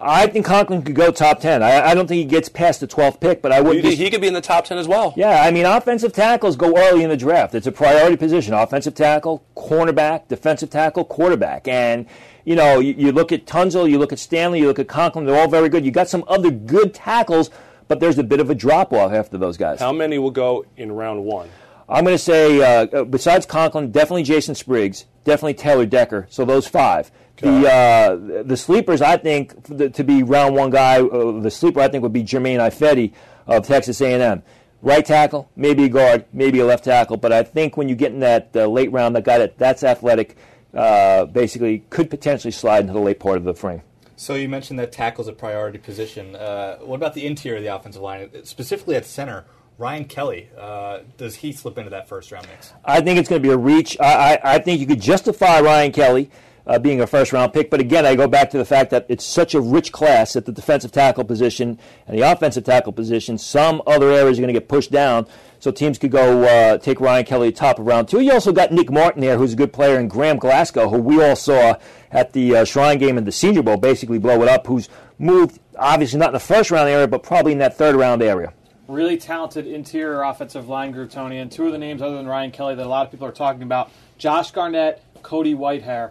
[0.00, 1.62] I think Conklin could go top 10.
[1.62, 3.84] I, I don't think he gets past the 12th pick, but I wouldn't.
[3.84, 5.12] be- he could be in the top 10 as well?
[5.14, 7.54] Yeah, I mean, offensive tackles go early in the draft.
[7.54, 8.54] It's a priority position.
[8.54, 11.68] Offensive tackle, cornerback, defensive tackle, quarterback.
[11.68, 12.06] And,
[12.46, 15.26] you know, you, you look at Tunsil, you look at Stanley, you look at Conklin,
[15.26, 15.84] they're all very good.
[15.84, 17.50] You got some other good tackles,
[17.86, 19.80] but there's a bit of a drop off after those guys.
[19.80, 21.50] How many will go in round one?
[21.90, 26.26] I'm going to say, uh, uh, besides Conklin, definitely Jason Spriggs, definitely Taylor Decker.
[26.30, 27.10] So those five.
[27.40, 31.80] The uh, the sleepers, I think, the, to be round one guy, uh, the sleeper,
[31.80, 33.12] I think, would be Germain Ifedi
[33.46, 34.42] of Texas A&M.
[34.82, 37.18] Right tackle, maybe a guard, maybe a left tackle.
[37.18, 39.82] But I think when you get in that uh, late round, that guy that that's
[39.82, 40.36] athletic,
[40.72, 43.82] uh, basically could potentially slide into the late part of the frame.
[44.16, 46.36] So you mentioned that tackle's a priority position.
[46.36, 49.46] Uh, what about the interior of the offensive line, specifically at center?
[49.78, 52.74] Ryan Kelly, uh, does he slip into that first round mix?
[52.84, 53.98] I think it's going to be a reach.
[53.98, 56.30] I, I, I think you could justify Ryan Kelly
[56.66, 59.06] uh, being a first round pick, but again, I go back to the fact that
[59.08, 63.38] it's such a rich class at the defensive tackle position and the offensive tackle position.
[63.38, 65.26] Some other areas are going to get pushed down,
[65.58, 68.20] so teams could go uh, take Ryan Kelly top of round two.
[68.20, 71.22] You also got Nick Martin there, who's a good player, and Graham Glasgow, who we
[71.22, 71.76] all saw
[72.10, 75.58] at the uh, Shrine game in the Senior Bowl basically blow it up, who's moved
[75.80, 78.52] obviously not in the first round area, but probably in that third round area.
[78.86, 81.38] Really talented interior offensive line group, Tony.
[81.38, 83.32] And two of the names other than Ryan Kelly that a lot of people are
[83.32, 86.10] talking about Josh Garnett, Cody Whitehair.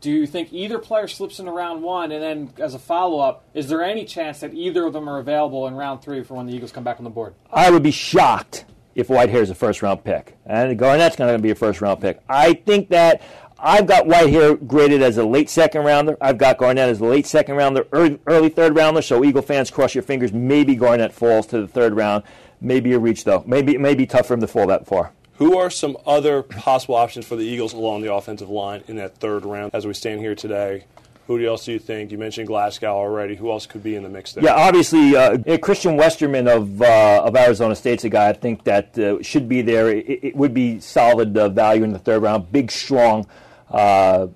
[0.00, 2.10] Do you think either player slips into round one?
[2.10, 5.18] And then, as a follow up, is there any chance that either of them are
[5.18, 7.34] available in round three for when the Eagles come back on the board?
[7.52, 10.36] I would be shocked if Whitehair is a first round pick.
[10.46, 12.20] And Garnett's going to be a first round pick.
[12.28, 13.20] I think that
[13.58, 16.16] I've got Whitehair graded as a late second rounder.
[16.20, 19.02] I've got Garnett as a late second rounder, early, early third rounder.
[19.02, 20.32] So Eagle fans, cross your fingers.
[20.32, 22.24] Maybe Garnett falls to the third round.
[22.62, 23.44] Maybe a reach though.
[23.46, 25.12] Maybe it may be tough for him to fall that far.
[25.40, 29.16] Who are some other possible options for the Eagles along the offensive line in that
[29.16, 30.84] third round as we stand here today?
[31.28, 32.12] Who else do you think?
[32.12, 33.36] You mentioned Glasgow already.
[33.36, 34.44] Who else could be in the mix there?
[34.44, 38.98] Yeah, obviously, uh, Christian Westerman of uh, of Arizona State's a guy I think that
[38.98, 39.88] uh, should be there.
[39.88, 42.52] It, it would be solid uh, value in the third round.
[42.52, 43.26] Big, strong
[43.70, 44.26] uh,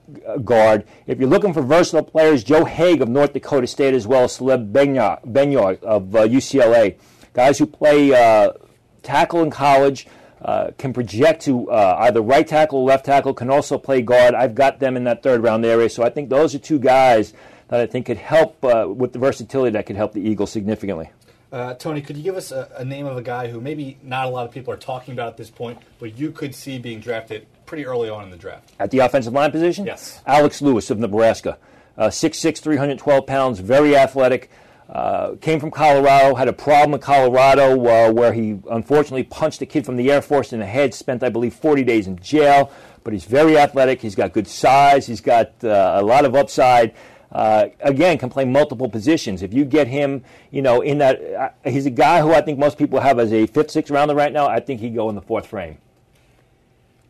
[0.43, 0.87] guard.
[1.07, 4.39] If you're looking for versatile players, Joe Haeg of North Dakota State, as well as
[4.39, 6.97] Caleb Benenoch, of uh, UCLA,
[7.35, 8.53] guys who play uh,
[9.03, 10.07] tackle in college.
[10.45, 14.35] Uh, can project to uh, either right tackle or left tackle, can also play guard.
[14.35, 15.89] I've got them in that third round area.
[15.89, 17.33] So I think those are two guys
[17.69, 21.09] that I think could help uh, with the versatility that could help the Eagles significantly.
[21.51, 24.27] Uh, Tony, could you give us a, a name of a guy who maybe not
[24.27, 27.01] a lot of people are talking about at this point, but you could see being
[27.01, 28.73] drafted pretty early on in the draft?
[28.79, 29.87] At the offensive line position?
[29.87, 30.21] Yes.
[30.27, 31.57] Alex Lewis of Nebraska.
[31.97, 34.51] Uh, 6'6, 312 pounds, very athletic.
[34.89, 39.67] Uh, came from Colorado, had a problem in Colorado uh, where he unfortunately punched a
[39.67, 42.71] kid from the Air Force in the head, spent, I believe, 40 days in jail.
[43.03, 44.03] But he's very athletic.
[44.03, 45.07] He's got good size.
[45.07, 46.95] He's got uh, a lot of upside.
[47.33, 49.43] Uh, again, can play multiple positions.
[49.43, 52.59] If you get him, you know, in that, uh, he's a guy who I think
[52.59, 54.47] most people have as a fifth, sixth rounder right now.
[54.47, 55.79] I think he'd go in the fourth frame.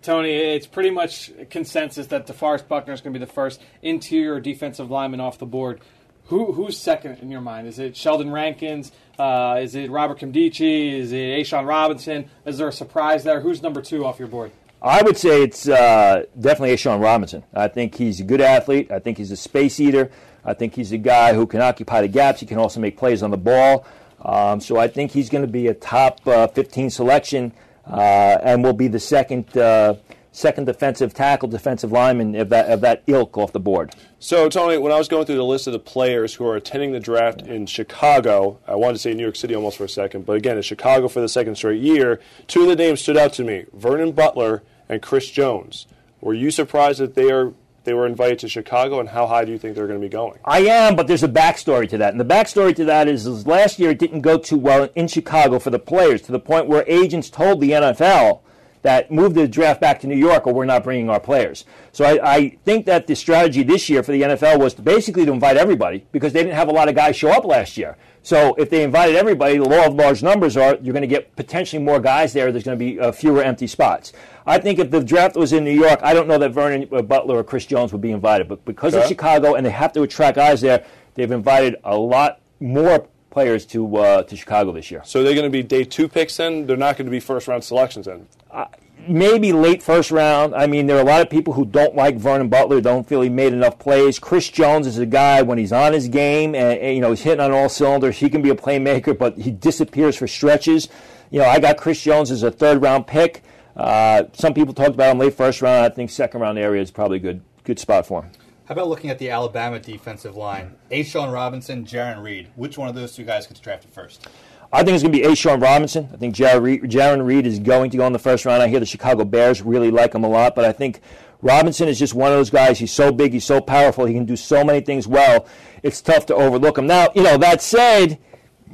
[0.01, 4.39] Tony, it's pretty much consensus that DeForest Buckner is going to be the first interior
[4.39, 5.81] defensive lineman off the board.
[6.27, 7.69] Who, who's second in your mind?
[7.69, 8.93] Is it Sheldon Rankins?
[9.19, 10.93] Uh, is it Robert Nkemdiche?
[10.95, 12.31] Is it A'Shawn Robinson?
[12.47, 13.41] Is there a surprise there?
[13.41, 14.51] Who's number two off your board?
[14.81, 17.45] I would say it's uh, definitely A'Shawn Robinson.
[17.55, 18.91] I think he's a good athlete.
[18.91, 20.11] I think he's a space eater.
[20.45, 22.41] I think he's a guy who can occupy the gaps.
[22.41, 23.87] He can also make plays on the ball.
[24.23, 27.53] Um, so I think he's going to be a top uh, 15 selection
[27.87, 29.95] uh, and will be the second uh,
[30.35, 33.95] second defensive tackle, defensive lineman of that of that ilk off the board.
[34.19, 36.93] So, Tony, when I was going through the list of the players who are attending
[36.93, 40.27] the draft in Chicago, I wanted to say New York City almost for a second,
[40.27, 43.33] but again, in Chicago for the second straight year, two of the names stood out
[43.35, 45.87] to me Vernon Butler and Chris Jones.
[46.21, 47.53] Were you surprised that they are
[47.85, 50.11] they were invited to Chicago, and how high do you think they're going to be
[50.11, 50.39] going?
[50.45, 52.13] I am, but there's a backstory to that.
[52.13, 55.07] And the backstory to that is, is last year it didn't go too well in
[55.07, 58.41] Chicago for the players to the point where agents told the NFL
[58.85, 61.65] that move the draft back to New York or we're not bringing our players.
[61.93, 65.25] So I, I, think that the strategy this year for the NFL was to basically
[65.25, 67.97] to invite everybody because they didn't have a lot of guys show up last year.
[68.23, 71.35] So if they invited everybody, the law of large numbers are you're going to get
[71.35, 72.53] potentially more guys there.
[72.53, 74.13] There's going to be uh, fewer empty spots.
[74.47, 77.01] I think if the draft was in New York, I don't know that Vernon uh,
[77.01, 78.49] Butler or Chris Jones would be invited.
[78.49, 82.41] But because of Chicago and they have to attract guys there, they've invited a lot
[82.61, 85.03] more players to uh, to Chicago this year.
[85.05, 86.67] So they're going to be day two picks then?
[86.67, 88.27] They're not going to be first round selections then?
[88.51, 88.67] Uh,
[89.07, 90.55] maybe late first round.
[90.55, 93.21] I mean, there are a lot of people who don't like Vernon Butler, don't feel
[93.21, 94.19] he made enough plays.
[94.19, 97.23] Chris Jones is a guy when he's on his game and, and you know he's
[97.23, 98.17] hitting on all cylinders.
[98.17, 100.89] He can be a playmaker, but he disappears for stretches.
[101.31, 103.43] You know, I got Chris Jones as a third round pick.
[103.77, 105.85] Uh, some people talked about him late first round.
[105.85, 108.31] I think second round area is probably a good good spot for him.
[108.67, 110.75] How about looking at the Alabama defensive line?
[110.91, 112.49] A'Shawn Robinson, Jarran Reed.
[112.57, 114.27] Which one of those two guys gets drafted first?
[114.73, 116.09] I think it's going to be A'Shawn Robinson.
[116.15, 118.63] I think Jarran Reed is going to go in the first round.
[118.63, 121.03] I hear the Chicago Bears really like him a lot, but I think
[121.43, 122.79] Robinson is just one of those guys.
[122.79, 125.47] He's so big, he's so powerful, he can do so many things well.
[125.83, 126.87] It's tough to overlook him.
[126.87, 128.19] Now, you know, that said,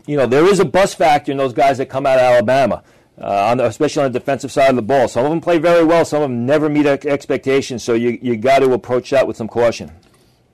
[0.06, 2.84] you know, there is a bust factor in those guys that come out of Alabama
[3.20, 5.08] uh, on the, especially on the defensive side of the ball.
[5.08, 6.04] Some of them play very well.
[6.04, 7.82] Some of them never meet expectations.
[7.82, 9.92] So you you got to approach that with some caution.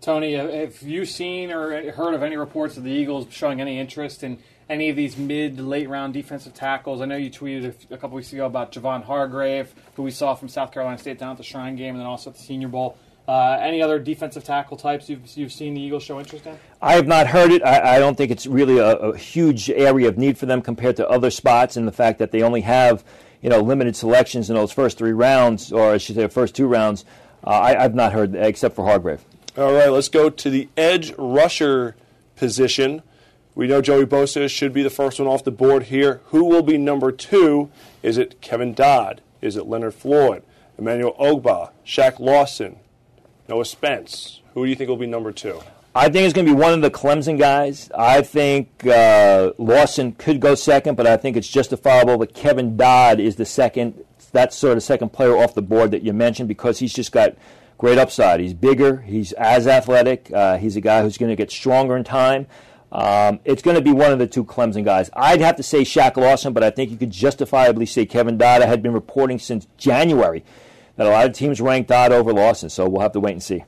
[0.01, 4.23] Tony, have you seen or heard of any reports of the Eagles showing any interest
[4.23, 7.01] in any of these mid late round defensive tackles?
[7.01, 10.49] I know you tweeted a, couple weeks ago about Javon Hargrave, who we saw from
[10.49, 12.99] South Carolina State down at the Shrine game, and then also at the Senior Bowl.
[13.29, 16.57] Uh, any other defensive tackle types you've, you've seen the Eagles show interest in?
[16.81, 17.65] I have not heard it.
[17.65, 20.95] I, I don't think it's really a, a, huge area of need for them compared
[20.97, 23.05] to other spots, and the fact that they only have
[23.43, 26.69] you know limited selections in those first three rounds, or I should say, first two
[26.69, 27.05] rounds.
[27.45, 29.25] Uh, I, have not heard except for Hargrave.
[29.57, 31.97] All right, let's go to the edge rusher
[32.37, 33.03] position.
[33.57, 36.21] We know Joey Bosa should be the first one off the board here.
[36.27, 37.71] Who will be number two?
[38.03, 39.23] Is it Kevin Dodd?
[39.41, 40.43] Is it Leonard Floyd?
[40.79, 41.71] Emmanuel Ogbah?
[41.85, 42.77] Shaq Lawson?
[43.49, 44.41] Noah Spence.
[44.55, 45.61] Who do you think will be number two?
[45.95, 47.91] I think it's going to be one of the Clemson guys.
[47.97, 53.19] I think uh, Lawson could go second, but I think it's justifiable that Kevin Dodd
[53.19, 54.05] is the second.
[54.33, 57.35] That's sort of second player off the board that you mentioned because he's just got
[57.79, 58.41] great upside.
[58.41, 58.99] He's bigger.
[58.99, 60.31] He's as athletic.
[60.31, 62.47] Uh, he's a guy who's going to get stronger in time.
[62.93, 65.09] Um, it's going to be one of the two Clemson guys.
[65.15, 68.61] I'd have to say Shaq Lawson, but I think you could justifiably say Kevin Dodd.
[68.61, 70.45] I had been reporting since January
[70.97, 73.43] that a lot of teams ranked odd over Lawson, so we'll have to wait and
[73.43, 73.65] see.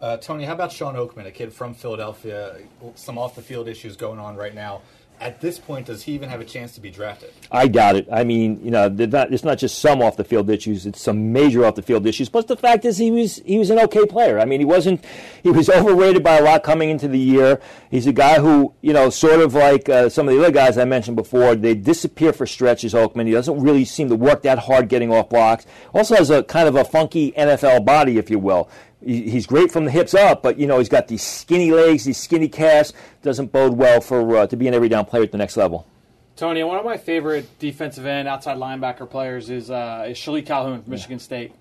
[0.00, 2.56] Uh, Tony, how about Shawn Oakman, a kid from Philadelphia?
[2.96, 4.82] Some off the field issues going on right now
[5.22, 7.32] at this point, does he even have a chance to be drafted?
[7.52, 8.08] I doubt it.
[8.10, 11.32] I mean, you know, not, it's not just some off the field issues; it's some
[11.32, 12.28] major off the field issues.
[12.28, 14.40] Plus, the fact is, he was he was an okay player.
[14.40, 15.04] I mean, he wasn't
[15.42, 17.60] he was overrated by a lot coming into the year.
[17.88, 20.76] He's a guy who, you know, sort of like uh, some of the other guys
[20.76, 22.92] I mentioned before, they disappear for stretches.
[22.92, 25.66] Oakman, he doesn't really seem to work that hard getting off blocks.
[25.94, 28.68] Also has a kind of a funky NFL body, if you will
[29.04, 32.18] he's great from the hips up, but you know he's got these skinny legs, these
[32.18, 32.92] skinny calves.
[33.22, 35.86] Doesn't bode well for uh, to be an every down player at the next level.
[36.34, 40.90] Tony, one of my favorite defensive end, outside linebacker players is uh, is Calhoun from
[40.90, 41.22] Michigan yeah.
[41.22, 41.52] State.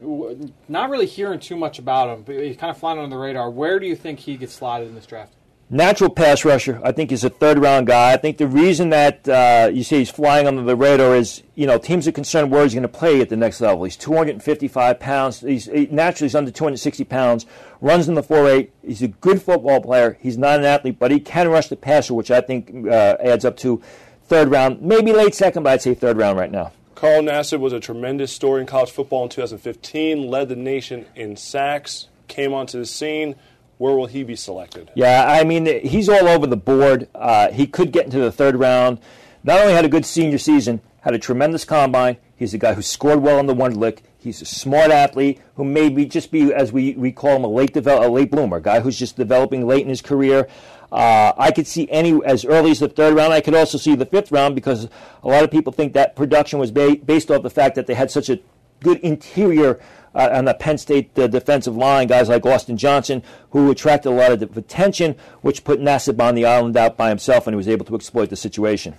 [0.70, 3.50] Not really hearing too much about him, but he's kind of flying under the radar.
[3.50, 5.34] Where do you think he gets slotted in this draft?
[5.72, 6.80] Natural pass rusher.
[6.84, 8.12] I think he's a third round guy.
[8.12, 11.66] I think the reason that uh, you say he's flying under the radar is you
[11.66, 13.84] know teams are concerned where he's going to play at the next level.
[13.86, 15.40] He's 255 pounds.
[15.40, 17.46] He's he, naturally he's under 260 pounds.
[17.80, 18.70] Runs in the 4.8.
[18.86, 20.18] He's a good football player.
[20.20, 23.46] He's not an athlete, but he can rush the passer, which I think uh, adds
[23.46, 23.82] up to
[24.26, 26.74] third round, maybe late second, but I'd say third round right now.
[26.96, 30.28] Carl Nassib was a tremendous story in college football in 2015.
[30.28, 32.08] Led the nation in sacks.
[32.28, 33.36] Came onto the scene
[33.82, 34.91] where will he be selected?
[34.94, 37.08] Yeah, I mean, he's all over the board.
[37.15, 39.00] Uh, he could get into the third round.
[39.44, 42.17] Not only had a good senior season, had a tremendous combine.
[42.36, 44.04] He's a guy who scored well on the one lick.
[44.20, 47.74] He's a smart athlete who maybe just be, as we, we call him, a late
[47.74, 50.48] devel- a late bloomer, a guy who's just developing late in his career.
[50.91, 53.34] Uh, I could see any as early as the third round.
[53.34, 54.89] I could also see the fifth round because
[55.24, 57.96] a lot of people think that production was ba- based off the fact that they
[57.96, 58.39] had such a
[58.82, 59.80] good interior
[60.13, 64.13] uh, on the Penn State uh, defensive line, guys like Austin Johnson, who attracted a
[64.13, 67.67] lot of attention, which put Nassib on the island out by himself, and he was
[67.67, 68.96] able to exploit the situation.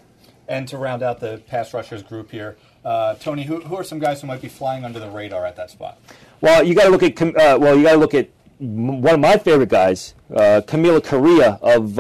[0.48, 3.98] And to round out the pass rushers group here, uh, Tony, who, who are some
[3.98, 5.98] guys who might be flying under the radar at that spot?
[6.40, 9.20] Well, you got to look at uh, well, you got to look at one of
[9.20, 11.98] my favorite guys, uh, Kamalei Correa of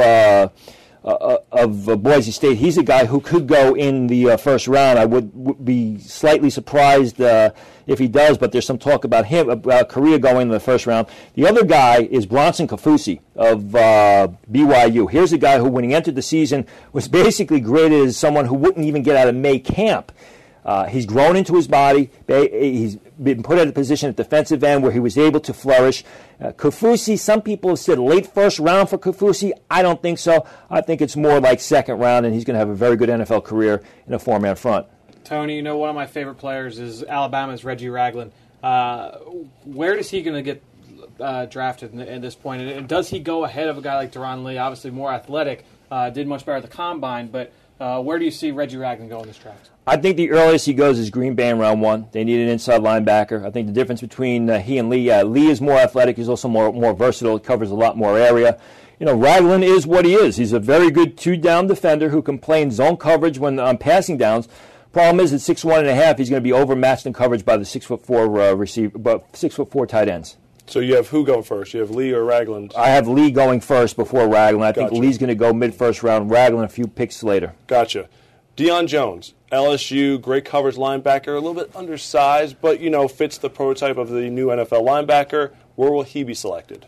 [1.04, 2.58] uh, uh, of uh, Boise State.
[2.58, 4.98] He's a guy who could go in the uh, first round.
[4.98, 7.50] I would, would be slightly surprised uh,
[7.86, 10.86] if he does, but there's some talk about him about Correa going in the first
[10.86, 11.08] round.
[11.34, 15.10] The other guy is Bronson Kaufusi of uh, BYU.
[15.10, 18.54] Here's a guy who, when he entered the season, was basically graded as someone who
[18.54, 20.12] wouldn't even get out of May camp.
[20.64, 22.10] Uh, he's grown into his body.
[22.28, 26.04] He's been put in a position at defensive end where he was able to flourish.
[26.40, 29.52] Uh, Kaufusi, some people have said late first round for Kaufusi.
[29.70, 30.46] I don't think so.
[30.70, 33.08] I think it's more like second round, and he's going to have a very good
[33.08, 34.86] NFL career in a four man front.
[35.24, 38.32] Tony, you know, one of my favorite players is Alabama's Reggie Ragland.
[38.62, 39.18] Uh,
[39.64, 40.62] where is he going to get
[41.20, 42.62] uh, drafted at this point?
[42.62, 46.10] And does he go ahead of a guy like Darron Lee, obviously more athletic, uh,
[46.10, 49.20] did much better at the combine, but uh, where do you see Reggie Ragland go
[49.20, 49.70] in this draft?
[49.86, 52.06] I think the earliest he goes is Green Bay in round one.
[52.12, 53.44] They need an inside linebacker.
[53.44, 56.16] I think the difference between uh, he and Lee, uh, Lee is more athletic.
[56.16, 57.36] He's also more more versatile.
[57.36, 58.60] He covers a lot more area.
[59.00, 60.36] You know, Ragland is what he is.
[60.36, 64.16] He's a very good two-down defender who can play in zone coverage when on passing
[64.16, 64.46] downs.
[64.92, 67.44] Problem is, at six one and a half, he's going to be overmatched in coverage
[67.44, 70.36] by the six foot four uh, receiver, but six foot four tight ends.
[70.72, 71.74] So you have who going first?
[71.74, 72.72] You have Lee or Ragland?
[72.74, 74.64] I have Lee going first before Ragland.
[74.64, 74.88] I gotcha.
[74.88, 76.30] think Lee's going to go mid first round.
[76.30, 77.52] Ragland a few picks later.
[77.66, 78.08] Gotcha.
[78.56, 83.50] Deion Jones, LSU, great coverage linebacker, a little bit undersized, but you know fits the
[83.50, 85.52] prototype of the new NFL linebacker.
[85.74, 86.86] Where will he be selected?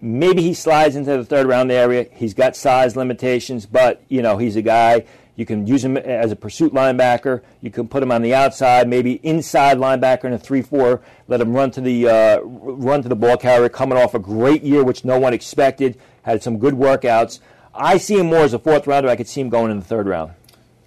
[0.00, 2.06] Maybe he slides into the third round area.
[2.12, 5.04] He's got size limitations, but you know he's a guy
[5.36, 7.42] you can use him as a pursuit linebacker.
[7.60, 11.02] You can put him on the outside, maybe inside linebacker in a three-four.
[11.28, 13.68] Let him run to the uh, run to the ball carrier.
[13.68, 17.40] Coming off a great year, which no one expected, had some good workouts.
[17.74, 19.10] I see him more as a fourth rounder.
[19.10, 20.32] I could see him going in the third round.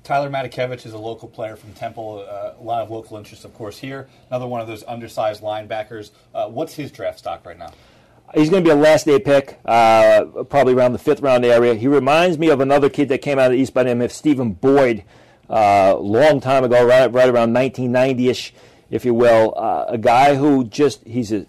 [0.04, 2.26] Tyler Matakevich is a local player from Temple.
[2.28, 4.10] Uh, a lot of local interest, of course, here.
[4.32, 6.10] Another one of those undersized linebackers.
[6.34, 7.72] Uh, what's his draft stock right now?
[8.34, 11.74] He's going to be a last day pick, uh, probably around the fifth round area.
[11.74, 14.02] He reminds me of another kid that came out of the East by the name
[14.02, 15.04] of Stephen Boyd,
[15.50, 18.54] uh, long time ago, right, right around 1990 ish,
[18.92, 19.54] if you will.
[19.58, 21.48] Uh, a guy who just, he's an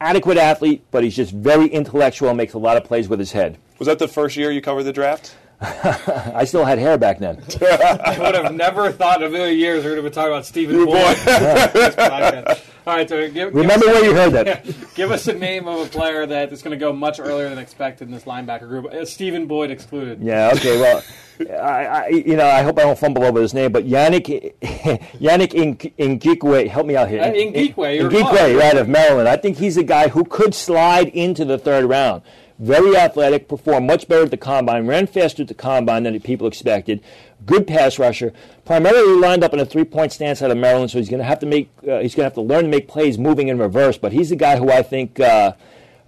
[0.00, 3.32] adequate athlete, but he's just very intellectual and makes a lot of plays with his
[3.32, 3.56] head.
[3.78, 5.34] Was that the first year you covered the draft?
[5.62, 7.36] I still had hair back then.
[7.60, 10.32] I would have never thought in a million years we are going to be talking
[10.32, 10.96] about Stephen Boyd.
[12.86, 14.64] All right, so give, remember give where you heard that.
[14.94, 17.58] give us a name of a player that is going to go much earlier than
[17.58, 18.86] expected in this linebacker group.
[18.86, 20.22] Uh, Stephen Boyd excluded.
[20.22, 20.50] Yeah.
[20.54, 20.80] Okay.
[20.80, 21.02] Well,
[21.50, 25.94] I, I, you know, I hope I don't fumble over his name, but Yannick Yannick
[25.98, 27.20] Ngakoue, help me out here.
[27.20, 29.28] Uh, Ngakoue, Ngakoue, right of Maryland.
[29.28, 32.22] I think he's a guy who could slide into the third round
[32.60, 36.46] very athletic, performed much better at the combine, ran faster at the combine than people
[36.46, 37.02] expected,
[37.46, 38.32] good pass rusher,
[38.64, 41.38] primarily lined up in a three-point stance out of Maryland, so he's going to have
[41.38, 43.96] to make uh, he's going to have to learn to make plays moving in reverse.
[43.96, 45.54] But he's the guy who I think uh,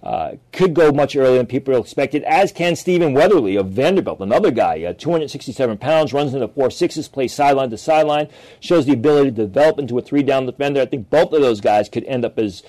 [0.03, 4.51] uh, could go much earlier than people expected, as can Stephen Weatherly of Vanderbilt, another
[4.51, 8.27] guy, uh, 267 pounds, runs into four sixes, plays sideline to sideline,
[8.59, 10.81] shows the ability to develop into a three-down defender.
[10.81, 12.61] I think both of those guys could end up as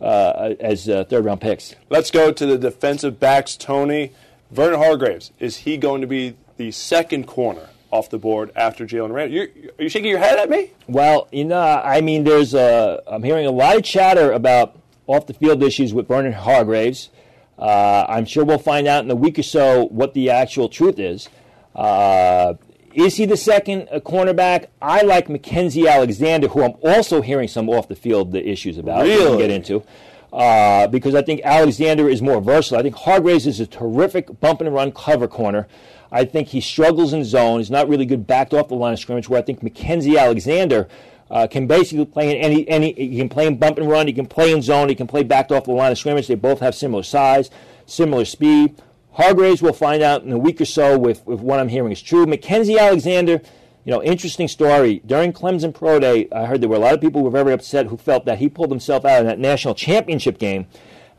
[0.00, 1.74] uh, as uh, third round picks.
[1.90, 4.12] Let's go to the defensive backs, Tony.
[4.50, 9.12] Vernon Hargreaves, is he going to be the second corner off the board after Jalen
[9.12, 9.34] Randall?
[9.36, 10.70] You're, are you shaking your head at me?
[10.86, 15.26] Well, you know, I mean, there's a, I'm hearing a lot of chatter about off
[15.26, 17.10] the field issues with Vernon Hargreaves.
[17.58, 20.98] Uh, I'm sure we'll find out in a week or so what the actual truth
[20.98, 21.28] is.
[21.74, 22.54] Uh,
[22.94, 24.66] is he the second uh, cornerback?
[24.80, 29.02] I like Mackensie Alexander, who I'm also hearing some off the field issues about.
[29.02, 29.38] Really?
[29.38, 29.82] Get into.
[30.32, 32.78] Uh, because I think Alexander is more versatile.
[32.78, 35.66] I think Hargreaves is a terrific bump and run cover corner.
[36.10, 37.60] I think he struggles in zone.
[37.60, 39.28] He's not really good backed off the line of scrimmage.
[39.28, 40.88] Where I think Mackensie Alexander
[41.30, 42.92] uh, can basically play in any any.
[42.92, 44.06] He can play in bump and run.
[44.06, 44.88] He can play in zone.
[44.88, 46.26] He can play backed off the line of scrimmage.
[46.26, 47.50] They both have similar size,
[47.86, 48.80] similar speed.
[49.18, 52.24] Hargreaves, we'll find out in a week or so if, what I'm hearing is true.
[52.24, 53.42] Mackensie Alexander,
[53.84, 55.02] you know, interesting story.
[55.04, 57.52] During Clemson Pro Day, I heard there were a lot of people who were very
[57.52, 60.68] upset who felt that he pulled himself out in that national championship game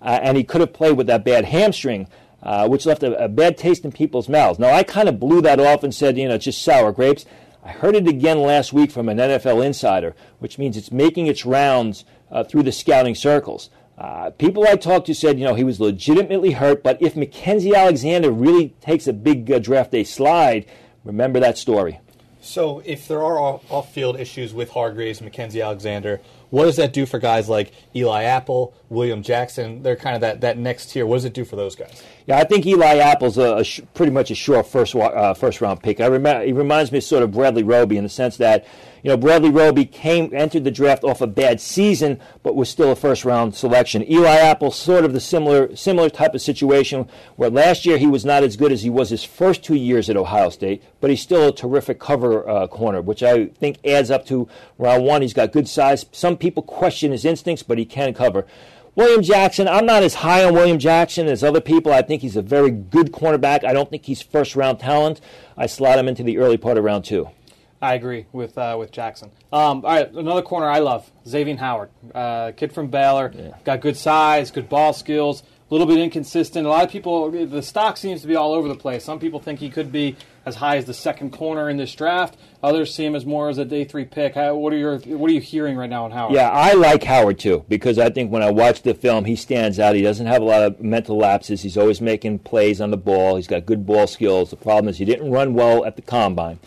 [0.01, 2.07] uh, and he could have played with that bad hamstring.
[2.41, 4.57] Uh, which left a, a, bad taste in people's mouths.
[4.57, 7.26] Now, I kind of blew that off and said, you know, it's just sour grapes.
[7.65, 11.45] I heard it again last week from an NFL insider, which means it's making its
[11.45, 13.69] rounds uh, through the scouting circles.
[13.99, 17.75] Uh, people I talked to said, you know, he was legitimately hurt, but if Mackensie
[17.75, 20.65] Alexander really takes a big uh, draft day slide,
[21.03, 21.99] remember that story.
[22.41, 26.93] So, if there are off field issues with Hargreaves and Mackensie Alexander, What does that
[26.93, 29.83] do for guys like Eli Apple, William Jackson?
[29.83, 31.05] They're kind of that, that next tier.
[31.05, 32.01] What does it do for those guys?
[32.25, 35.61] Yeah, I think Eli Apple's a, a sh- pretty much a sure first uh, first
[35.61, 35.99] round pick.
[35.99, 38.65] I rem- he reminds me of sort of Bradley Roby in the sense that
[39.03, 42.91] you know Bradley Roby came entered the draft off a bad season, but was still
[42.91, 44.09] a first round selection.
[44.09, 48.25] Eli Apple sort of the similar similar type of situation where last year he was
[48.25, 51.21] not as good as he was his first two years at Ohio State, but he's
[51.21, 54.47] still a terrific cover uh, corner, which I think adds up to
[54.77, 55.21] round one.
[55.21, 56.05] He's got good size.
[56.11, 58.45] Some people question his instincts, but he can cover.
[58.95, 61.93] William Jackson, I'm not as high on William Jackson as other people.
[61.93, 63.63] I think he's a very good cornerback.
[63.63, 65.21] I don't think he's first round talent.
[65.55, 67.29] I slot him into the early part of round two.
[67.82, 69.32] I agree with uh, with Jackson.
[69.53, 73.51] Um, all right, another corner I love, Xavier Howard, uh, kid from Baylor, Yeah.
[73.63, 76.65] got good size, good ball skills, a little bit inconsistent.
[76.65, 79.05] A lot of people, the stock seems to be all over the place.
[79.05, 82.36] Some people think he could be as high as the second corner in this draft.
[82.61, 84.36] Others see him as more as a day three pick.
[84.36, 86.34] How, what are your what are you hearing right now on Howard?
[86.36, 89.80] Yeah, I like Howard too because I think when I watch the film, he stands
[89.80, 89.95] out.
[89.95, 91.61] He doesn't have a lot of mental lapses.
[91.61, 93.38] He's always making plays on the ball.
[93.38, 94.49] He's got good ball skills.
[94.49, 96.59] The problem is he didn't run well at the combine.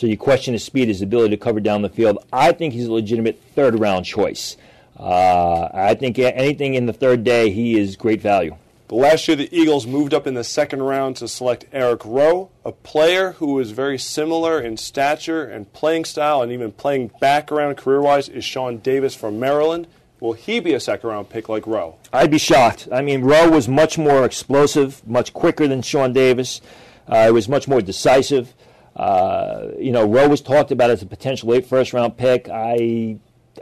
[0.00, 2.24] So you question his speed, his ability to cover down the field.
[2.32, 4.56] I think he's a legitimate third round choice.
[4.98, 8.56] Uh, I think anything in the third day, he is great value.
[8.88, 12.48] But last year, the Eagles moved up in the second round to select Eric Rowe,
[12.64, 17.76] a player who is very similar in stature and playing style, and even playing background
[17.76, 19.86] career wise, is Sean Davis from Maryland.
[20.18, 21.96] Will he be a second round pick like Rowe?
[22.10, 22.88] I'd be shocked.
[22.90, 26.62] I mean, Rowe was much more explosive, much quicker than Sean Davis.
[27.06, 28.54] Uh, he was much more decisive.
[28.96, 32.48] Uh, you know, Rowe was talked about as a potential late first round pick.
[32.48, 33.18] I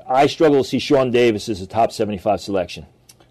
[0.09, 2.87] I struggle to see Sean Davis as a top 75 selection.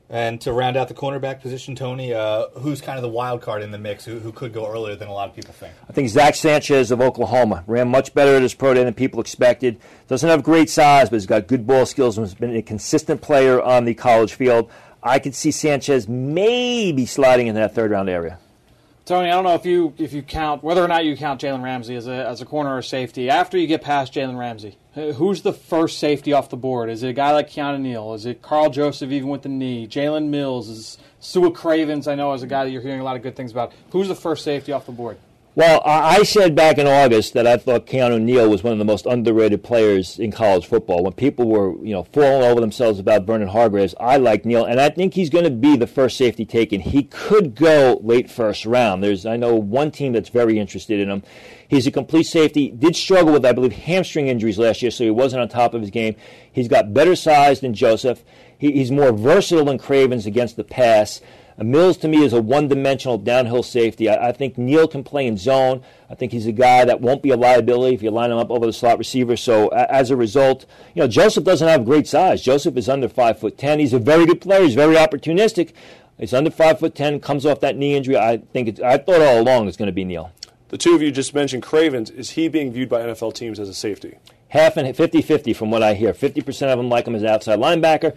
[0.09, 3.61] And to round out the cornerback position, Tony, uh, who's kind of the wild card
[3.61, 5.73] in the mix who, who could go earlier than a lot of people think?
[5.89, 9.19] I think Zack Sanchez of Oklahoma ran much better at his pro day than people
[9.19, 9.77] expected.
[10.07, 13.21] Doesn't have great size, but he's got good ball skills and has been a consistent
[13.21, 14.71] player on the college field.
[15.03, 18.39] I could see Sanchez maybe sliding in that third round area.
[19.07, 21.63] Tony, I don't know if you if you count whether or not you count Jalen
[21.63, 23.29] Ramsey as a as a corner or safety.
[23.29, 26.89] After you get past Jalen Ramsey, who's the first safety off the board?
[26.89, 28.15] Is it a guy like Keanu Neal?
[28.15, 29.87] Is it Karl Joseph even with the knee?
[29.87, 32.09] Jalen Mills is Su'a Cravens.
[32.09, 33.71] I know is a guy that you're hearing a lot of good things about.
[33.91, 35.17] Who's the first safety off the board?
[35.57, 38.85] Well, I said back in August that I thought Keanu Neal was one of the
[38.85, 41.03] most underrated players in college football.
[41.03, 44.79] When people were, you know, falling over themselves about Vernon Hargreaves, I like Neal, and
[44.79, 46.81] I think he's going to be the first safety taken.
[46.81, 49.03] He could go late first round.
[49.03, 51.23] There's, I know, one team that's very interested in him.
[51.67, 52.69] He's a complete safety.
[52.69, 55.81] Did struggle with, I believe, hamstring injuries last year, so he wasn't on top of
[55.81, 56.15] his game.
[56.51, 58.23] He's got better size than Joseph.
[58.59, 61.19] He, he's more versatile than Cravens against the pass.
[61.65, 64.07] Mills to me is a one-dimensional downhill safety.
[64.07, 65.83] I, I think Neal can play in zone.
[66.09, 68.51] I think he's a guy that won't be a liability if you line him up
[68.51, 69.35] over the slot receiver.
[69.35, 72.43] So a, as a result, you know Joseph doesn't have great size.
[72.43, 73.79] Joseph is under five foot ten.
[73.79, 74.63] He's a very good player.
[74.63, 75.73] He's very opportunistic.
[76.19, 77.19] He's under five foot ten.
[77.19, 78.17] Comes off that knee injury.
[78.17, 80.31] I think it's, I thought all along it's going to be Neal.
[80.69, 82.09] The two of you just mentioned Cravens.
[82.11, 84.17] Is he being viewed by NFL teams as a safety?
[84.49, 86.13] half and 50-50 from what I hear.
[86.13, 88.15] 50% of them like him as outside linebacker.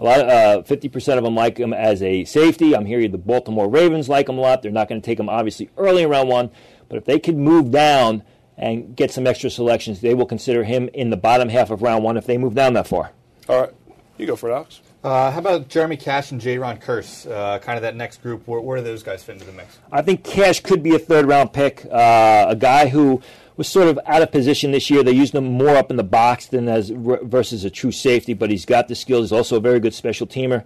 [0.00, 2.74] A lot, uh, 50% of them like him as a safety.
[2.74, 4.62] I'm hearing the Baltimore Ravens like him a lot.
[4.62, 6.50] They're not going to take him obviously early in round one,
[6.88, 8.22] but if they could move down
[8.56, 12.02] and get some extra selections, they will consider him in the bottom half of round
[12.02, 13.12] one if they move down that far.
[13.46, 13.70] All right,
[14.16, 14.80] you go for it, Alex.
[15.04, 17.30] Uh, how about Jeremy Cash and Jayron Kearse?
[17.30, 18.46] Uh, kind of that next group.
[18.46, 19.78] Where, where do those guys fit into the mix?
[19.92, 21.86] I think Cash could be a third round pick.
[21.90, 23.20] Uh, a guy who
[23.60, 25.02] was sort of out of position this year.
[25.02, 28.48] They used him more up in the box than as versus a true safety, but
[28.48, 29.24] he's got the skills.
[29.24, 30.64] He's also a very good special teamer.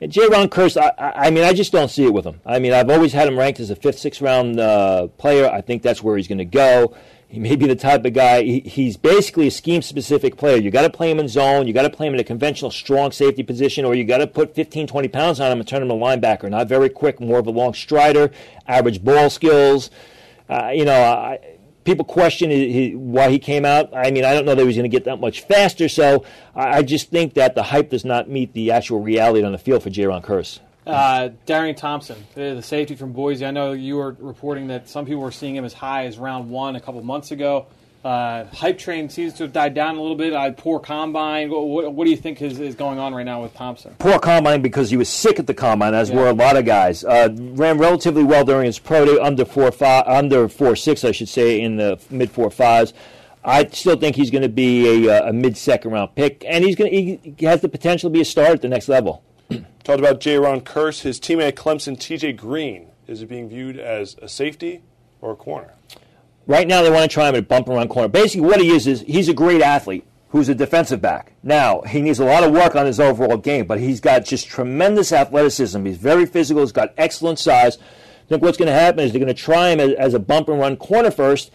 [0.00, 2.40] And Jayron Kearse, I, I mean, I just don't see it with him.
[2.44, 5.48] I mean, I've always had him ranked as a fifth, sixth round uh, player.
[5.48, 6.92] I think that's where he's going to go.
[7.28, 8.42] He may be the type of guy.
[8.42, 10.56] He, he's basically a scheme-specific player.
[10.56, 11.68] You got to play him in zone.
[11.68, 14.26] You got to play him in a conventional strong safety position, or you got to
[14.26, 16.50] put 15, 20 pounds on him and turn him a linebacker.
[16.50, 18.32] Not very quick, more of a long strider,
[18.66, 19.90] average ball skills.
[20.48, 21.38] Uh, you know, I,
[21.88, 22.50] people question
[23.12, 23.96] why he came out.
[23.96, 25.88] I mean, I don't know that he was going to get that much faster.
[25.88, 26.24] So
[26.54, 29.58] I, I just think that the hype does not meet the actual reality on the
[29.58, 30.60] field for Jayron Kearse.
[30.86, 33.44] Uh, Darian Thompson, the safety from Boise.
[33.44, 36.50] I know you were reporting that some people were seeing him as high as round
[36.50, 37.66] one a couple months ago.
[38.04, 40.32] Uh, hype train seems to have died down a little bit.
[40.32, 41.50] Uh, poor combine.
[41.50, 43.94] What, what, what do you think is, is going on right now with Thompson?
[43.98, 46.16] Poor combine because he was sick at the combine, as Yeah.
[46.16, 47.04] were a lot of guys.
[47.04, 51.10] Uh, ran relatively well during his pro day, under four five, under four six, I
[51.12, 52.94] should say, in the mid four fives.
[53.44, 56.64] I still think he's going to be a, uh, a mid second round pick, and
[56.64, 59.22] he's going to, he has the potential to be a star at the next level.
[59.50, 61.02] Talked about Jayron Kearse.
[61.02, 62.34] His teammate at Clemson, T.J.
[62.34, 64.82] Green, is it being viewed as a safety
[65.20, 65.72] or a corner?
[66.48, 68.08] Right now, they want to try him at bump around corner.
[68.08, 70.04] Basically, what he is is he's a great athlete.
[70.30, 71.32] who's a defensive back.
[71.42, 74.46] Now, he needs a lot of work on his overall game, but he's got just
[74.46, 75.84] tremendous athleticism.
[75.86, 77.78] He's very physical, he's got excellent size.
[77.78, 80.48] I think what's going to happen is they're going to try him as, a bump
[80.48, 81.50] and run corner first.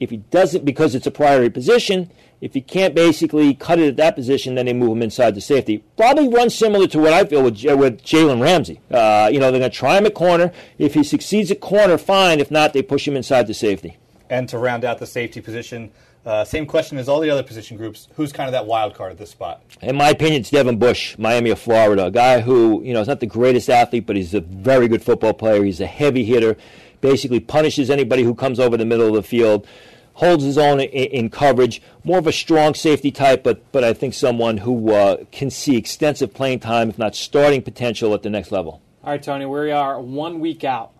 [0.00, 2.10] If he doesn't, because it's a priority position,
[2.40, 5.40] if he can't basically cut it at that position, then they move him inside the
[5.42, 5.84] safety.
[5.96, 8.80] Probably run similar to what I feel with, with Jalen Ramsey.
[8.90, 10.52] Uh, you know, they're going to try him at corner.
[10.78, 12.40] If he succeeds at corner, fine.
[12.40, 13.98] If not, they push him inside the safety.
[14.28, 15.92] And to round out the safety position,
[16.26, 18.08] uh, same question as all the other position groups.
[18.16, 19.62] Who's kind of that wild card at this spot?
[19.80, 23.06] In my opinion, it's Deon Bush, Miami of Florida, a guy who you know is
[23.06, 25.62] not the greatest athlete, but he's a very good football player.
[25.62, 26.56] He's a heavy hitter,
[27.00, 29.68] basically punishes anybody who comes over the middle of the field,
[30.14, 31.80] holds his own in, in coverage.
[32.02, 35.76] More of a strong safety type, but but I think someone who uh, can see
[35.76, 38.82] extensive playing time, if not starting potential, at the next level.
[39.04, 40.90] All right, Tony, we are one week out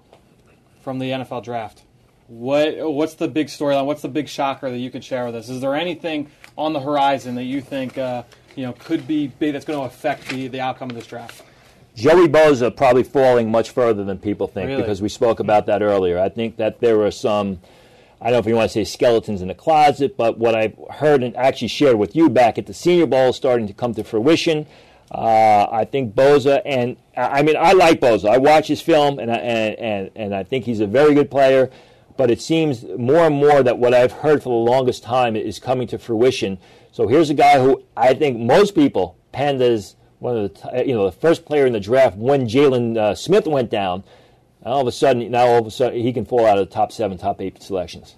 [0.83, 1.83] from the NFL draft.
[2.29, 3.87] What what's the big storyline?
[3.87, 5.49] What's the big shocker that you could share with us?
[5.49, 8.25] Is there anything on the horizon that you think uh,
[8.57, 11.43] you know could be big that's going to affect the, the outcome of this draft?
[11.95, 14.83] Joey Bosa probably falling much further than people think Really?
[14.83, 16.19] because we spoke about that earlier.
[16.19, 17.61] I think that there are some,
[18.21, 20.77] I don't know if you want to say skeletons in the closet, but what I've
[20.97, 23.95] heard and actually shared with you back at the Senior Bowl is starting to come
[23.95, 24.67] to fruition.
[25.11, 28.29] Uh, I think Bosa, and I I mean, I like Bosa.
[28.29, 31.31] I watch his film, and I, and, and and I think he's a very good
[31.31, 31.71] player.
[32.17, 35.59] But it seems more and more that what I've heard for the longest time is
[35.59, 36.59] coming to fruition.
[36.93, 40.95] So here's a guy who I think most people penned as one of the you
[40.95, 44.05] know the first player in the draft when Jaylon uh, Smith went down.
[44.65, 46.75] All of a sudden, now all of a sudden he can fall out of the
[46.75, 48.17] top seven, top eight selections.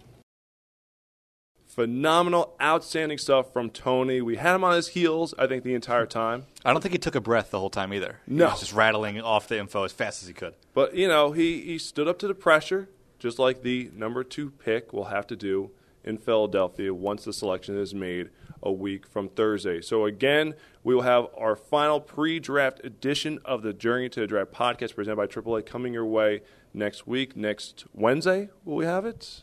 [1.67, 4.21] Phenomenal, outstanding stuff from Tony.
[4.21, 6.47] We had him on his heels, I think, the entire time.
[6.65, 8.19] I don't think he took a breath the whole time either.
[8.27, 8.47] No.
[8.47, 10.55] He was just rattling off the info as fast as he could.
[10.75, 12.89] But, you know, he, he stood up to the pressure,
[13.19, 15.71] just like the number two pick will have to do
[16.05, 18.31] in Philadelphia once the selection is made
[18.63, 19.81] a week from Thursday.
[19.81, 24.27] So, again, we will have our final pre draft edition of the Journey to the
[24.27, 26.43] Draft podcast presented by AAA coming your way
[26.73, 27.37] next week.
[27.37, 29.43] Next Wednesday, will we have it?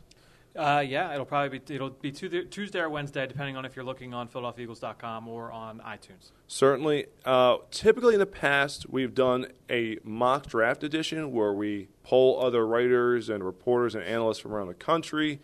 [0.56, 4.14] Uh, yeah, it'll probably be it'll be Tuesday, or Wednesday, depending on if you're looking
[4.14, 6.32] on PhiladelphiaEagles.com or on iTunes.
[6.48, 7.08] Certainly.
[7.26, 12.66] Uh, typically in the past, we've done a mock draft edition where we poll other
[12.66, 15.42] writers and reporters and analysts from around the country.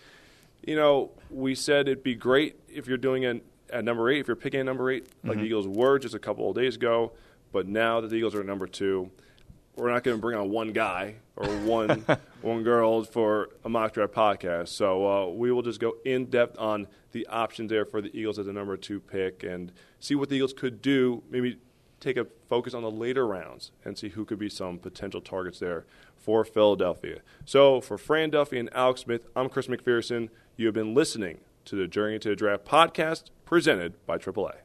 [0.66, 4.28] You know, we said it'd be great if you're doing it at number eight, if
[4.28, 7.14] you're picking at number 8 like the Eagles were just a couple of days ago.
[7.51, 9.12] But now that the Eagles are at number two,
[9.76, 12.05] we're not going to bring on one guy or one
[12.41, 14.69] one girl for a mock draft podcast.
[14.69, 18.39] So uh, we will just go in depth on the options there for the Eagles
[18.39, 21.24] as a number two pick and see what the Eagles could do.
[21.30, 21.57] Maybe
[21.99, 25.59] take a focus on the later rounds and see who could be some potential targets
[25.59, 27.19] there for Philadelphia.
[27.45, 30.30] So for Fran Duffy and Alex Smith, I'm Chris McPherson.
[30.57, 34.55] You have been listening to the Journey to the Draft podcast presented by AAA.